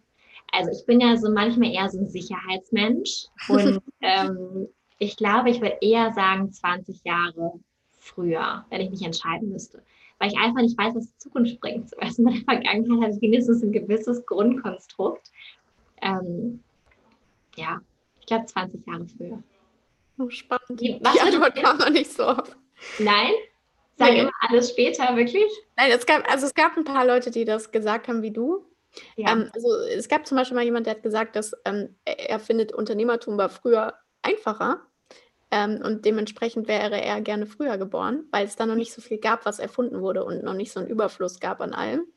[0.51, 4.67] Also ich bin ja so manchmal eher so ein Sicherheitsmensch und ähm,
[4.99, 7.59] ich glaube, ich würde eher sagen 20 Jahre
[7.99, 9.83] früher, wenn ich mich entscheiden müsste.
[10.23, 11.91] Weil ich einfach nicht weiß, was die Zukunft bringt.
[11.97, 15.29] Weißt du, in der Vergangenheit hatte ich wenigstens ein gewisses Grundkonstrukt.
[16.01, 16.63] Ähm,
[17.57, 17.81] ja,
[18.21, 19.43] ich glaube 20 Jahre früher.
[20.17, 20.79] Oh, spannend.
[20.79, 22.37] Die, was die Antwort kam noch nicht so
[22.99, 23.33] Nein?
[23.97, 24.21] Sag nee.
[24.21, 25.51] immer alles später, wirklich?
[25.75, 28.65] Nein, es gab, also es gab ein paar Leute, die das gesagt haben wie du.
[29.17, 29.33] Ja.
[29.33, 32.71] Ähm, also es gab zum Beispiel mal jemand, der hat gesagt, dass ähm, er findet,
[32.71, 34.87] Unternehmertum war früher einfacher.
[35.55, 39.19] Ähm, und dementsprechend wäre er gerne früher geboren, weil es da noch nicht so viel
[39.19, 42.07] gab, was erfunden wurde und noch nicht so einen Überfluss gab an allem.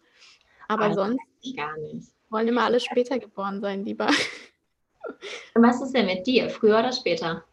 [0.68, 1.20] Aber also, sonst
[1.54, 2.08] gar nicht.
[2.30, 4.08] wollen immer alle später geboren sein, lieber.
[5.54, 7.44] Und was ist denn mit dir, früher oder später?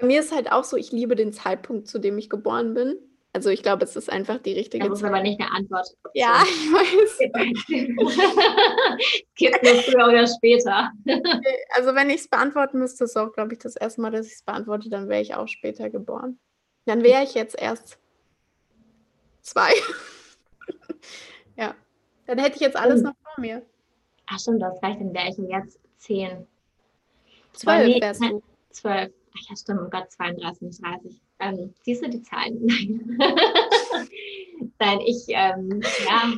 [0.00, 2.98] Bei mir ist halt auch so, ich liebe den Zeitpunkt, zu dem ich geboren bin.
[3.32, 5.86] Also ich glaube, es ist einfach die richtige Das ist aber nicht eine Antwort.
[6.14, 7.18] Ja, ich weiß.
[9.34, 10.90] Gibt nur früher oder später.
[11.76, 14.32] also wenn ich es beantworten müsste, ist auch, glaube ich, das erste Mal, dass ich
[14.32, 16.38] es beantworte, dann wäre ich auch später geboren.
[16.86, 17.98] Dann wäre ich jetzt erst
[19.42, 19.72] zwei.
[21.56, 21.74] ja.
[22.26, 23.62] Dann hätte ich jetzt alles noch vor mir.
[24.26, 26.46] Ach stimmt, das reicht, dann wäre ich jetzt zehn.
[27.52, 28.42] Zwölf wärst du.
[28.70, 29.12] Zwölf.
[29.34, 31.20] Ach ja, stimmt, oh Gott, 32, nicht 30.
[31.40, 32.58] Ähm, siehst du die Zahlen?
[32.66, 33.18] Nein.
[34.78, 36.34] Nein, ich, ähm, ja.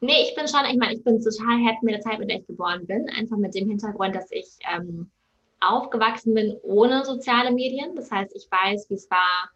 [0.00, 2.38] Nee, ich bin schon, ich meine, ich bin total happy mit der Zeit, mit der
[2.38, 3.08] ich geboren bin.
[3.10, 5.08] Einfach mit dem Hintergrund, dass ich ähm,
[5.60, 7.94] aufgewachsen bin ohne soziale Medien.
[7.94, 9.50] Das heißt, ich weiß, wie es war,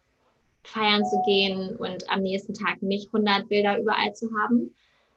[0.63, 4.73] feiern zu gehen und am nächsten Tag nicht 100 Bilder überall zu haben.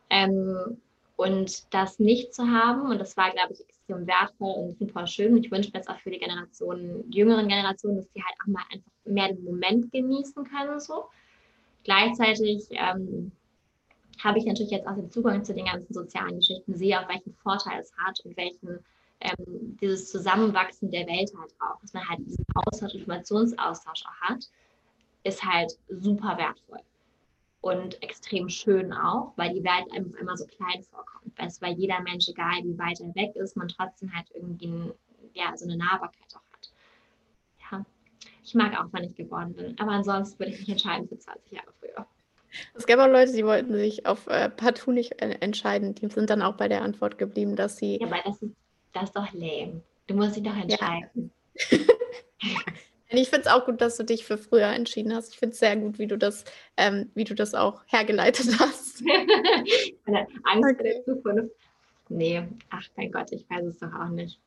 [0.09, 0.81] Ähm,
[1.21, 5.37] und das nicht zu haben, und das war, glaube ich, extrem wertvoll und super schön.
[5.37, 8.63] Ich wünsche mir jetzt auch für die Generationen, jüngeren Generationen, dass die halt auch mal
[8.73, 10.81] einfach mehr den Moment genießen können.
[10.81, 11.05] So.
[11.85, 13.33] Gleichzeitig ähm,
[14.25, 17.35] habe ich natürlich jetzt auch den Zugang zu den ganzen sozialen Geschichten, sehe auch, welchen
[17.35, 18.79] Vorteil es hat und welchen
[19.21, 24.45] ähm, dieses Zusammenwachsen der Welt halt auch, dass man halt diesen Austausch, Informationsaustausch auch hat,
[25.25, 26.81] ist halt super wertvoll
[27.61, 31.33] und extrem schön auch, weil die Welt einfach immer so klein vorkommt.
[31.37, 34.67] Weil es bei jeder Mensch, egal wie weit er weg ist, man trotzdem halt irgendwie
[34.67, 34.93] ein,
[35.35, 36.71] ja, so eine Nahbarkeit auch hat.
[37.71, 37.85] Ja,
[38.43, 39.79] ich mag auch, wann ich geboren bin.
[39.79, 42.07] Aber ansonsten würde ich mich entscheiden für 20 Jahre früher.
[42.75, 45.95] Es gab auch Leute, die wollten sich auf äh, partout nicht äh, entscheiden.
[45.95, 47.99] Die sind dann auch bei der Antwort geblieben, dass sie.
[48.01, 48.55] Ja, aber das ist,
[48.93, 49.83] das ist doch lame.
[50.07, 51.31] Du musst dich doch entscheiden.
[51.71, 51.79] Ja.
[53.13, 55.33] Ich finde es auch gut, dass du dich für früher entschieden hast.
[55.33, 56.45] Ich finde es sehr gut, wie du das,
[56.77, 59.03] ähm, wie du das auch hergeleitet hast.
[60.45, 61.55] Angst vor der Zukunft.
[62.09, 64.41] Nee, ach mein Gott, ich weiß es doch auch nicht.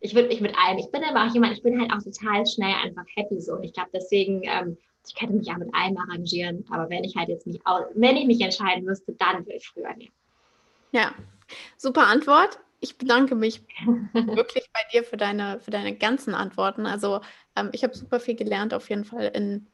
[0.00, 2.46] Ich würde mich mit allem, ich bin aber auch jemand, ich bin halt auch total
[2.46, 3.54] schnell einfach happy so.
[3.54, 7.16] Und ich glaube, deswegen, ähm, ich könnte mich ja mit allem arrangieren, aber wenn ich
[7.16, 7.62] halt jetzt nicht,
[7.94, 10.12] wenn ich mich entscheiden müsste, dann würde ich früher nehmen.
[10.92, 11.14] Ja,
[11.76, 12.58] super Antwort.
[12.80, 13.62] Ich bedanke mich
[14.12, 16.86] wirklich bei dir für deine, für deine ganzen Antworten.
[16.86, 17.20] Also
[17.56, 19.66] ähm, ich habe super viel gelernt auf jeden Fall in,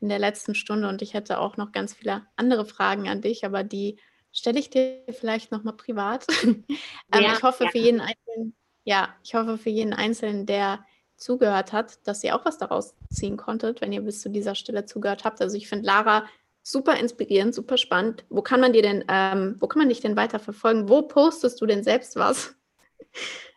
[0.00, 3.44] in der letzten Stunde und ich hätte auch noch ganz viele andere Fragen an dich,
[3.44, 3.98] aber die
[4.32, 6.26] stelle ich dir vielleicht nochmal privat.
[6.44, 6.64] ähm,
[7.12, 7.70] ja, ich hoffe ja.
[7.70, 8.54] für jeden Einzelnen,
[8.84, 10.84] ja, ich hoffe für jeden Einzelnen, der
[11.16, 14.84] zugehört hat, dass ihr auch was daraus ziehen konntet, wenn ihr bis zu dieser Stelle
[14.84, 15.40] zugehört habt.
[15.42, 16.26] Also ich finde Lara
[16.62, 18.24] super inspirierend, super spannend.
[18.28, 20.88] Wo kann man dir denn, ähm, wo kann man dich denn weiter verfolgen?
[20.88, 22.54] Wo postest du denn selbst was?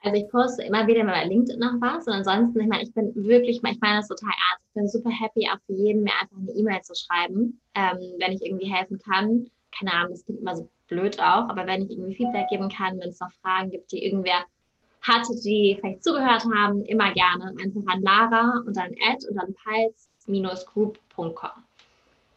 [0.04, 2.94] Also ich poste immer wieder mal bei LinkedIn noch was und ansonsten, ich meine, ich
[2.94, 6.14] bin wirklich, ich meine das total ernst, ich bin super happy, auch für jeden mir
[6.20, 9.46] einfach eine E-Mail zu schreiben, ähm, wenn ich irgendwie helfen kann.
[9.78, 13.00] Keine Ahnung, das klingt immer so blöd auch, aber wenn ich irgendwie Feedback geben kann,
[13.00, 14.44] wenn es noch Fragen gibt, die irgendwer
[15.02, 17.54] hatte, die vielleicht zugehört haben, immer gerne.
[17.62, 19.56] Einfach an Lara und dann Ed und dann
[20.26, 21.50] pulse-group.com.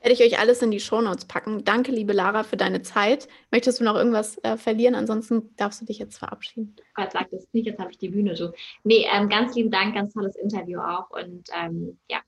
[0.05, 1.65] Werde ich euch alles in die Shownotes packen.
[1.65, 3.27] Danke, liebe Lara, für deine Zeit.
[3.51, 4.95] Möchtest du noch irgendwas äh, verlieren?
[4.95, 6.77] Ansonsten darfst du dich jetzt verabschieden.
[6.93, 8.53] Gott sagt es nicht, jetzt habe ich die Bühne so.
[8.83, 11.09] Nee, ähm, ganz lieben Dank, ganz tolles Interview auch.
[11.09, 12.19] Und ähm, ja,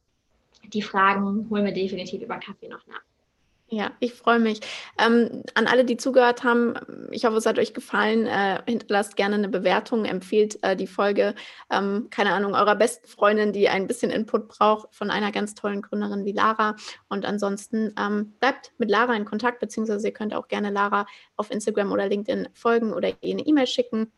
[0.72, 3.02] die Fragen holen wir definitiv über Kaffee noch nach.
[3.68, 4.60] Ja, ich freue mich.
[4.96, 6.74] Ähm, an alle, die zugehört haben,
[7.10, 8.26] ich hoffe, es hat euch gefallen.
[8.26, 11.34] Äh, hinterlasst gerne eine Bewertung, empfehlt äh, die Folge,
[11.68, 15.82] ähm, keine Ahnung, eurer besten Freundin, die ein bisschen Input braucht von einer ganz tollen
[15.82, 16.76] Gründerin wie Lara.
[17.08, 21.04] Und ansonsten ähm, bleibt mit Lara in Kontakt, beziehungsweise ihr könnt auch gerne Lara
[21.36, 24.12] auf Instagram oder LinkedIn folgen oder ihr eine E-Mail schicken.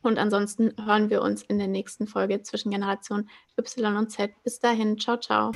[0.00, 3.28] Und ansonsten hören wir uns in der nächsten Folge zwischen Generation
[3.58, 4.30] Y und Z.
[4.44, 5.52] Bis dahin, ciao, ciao.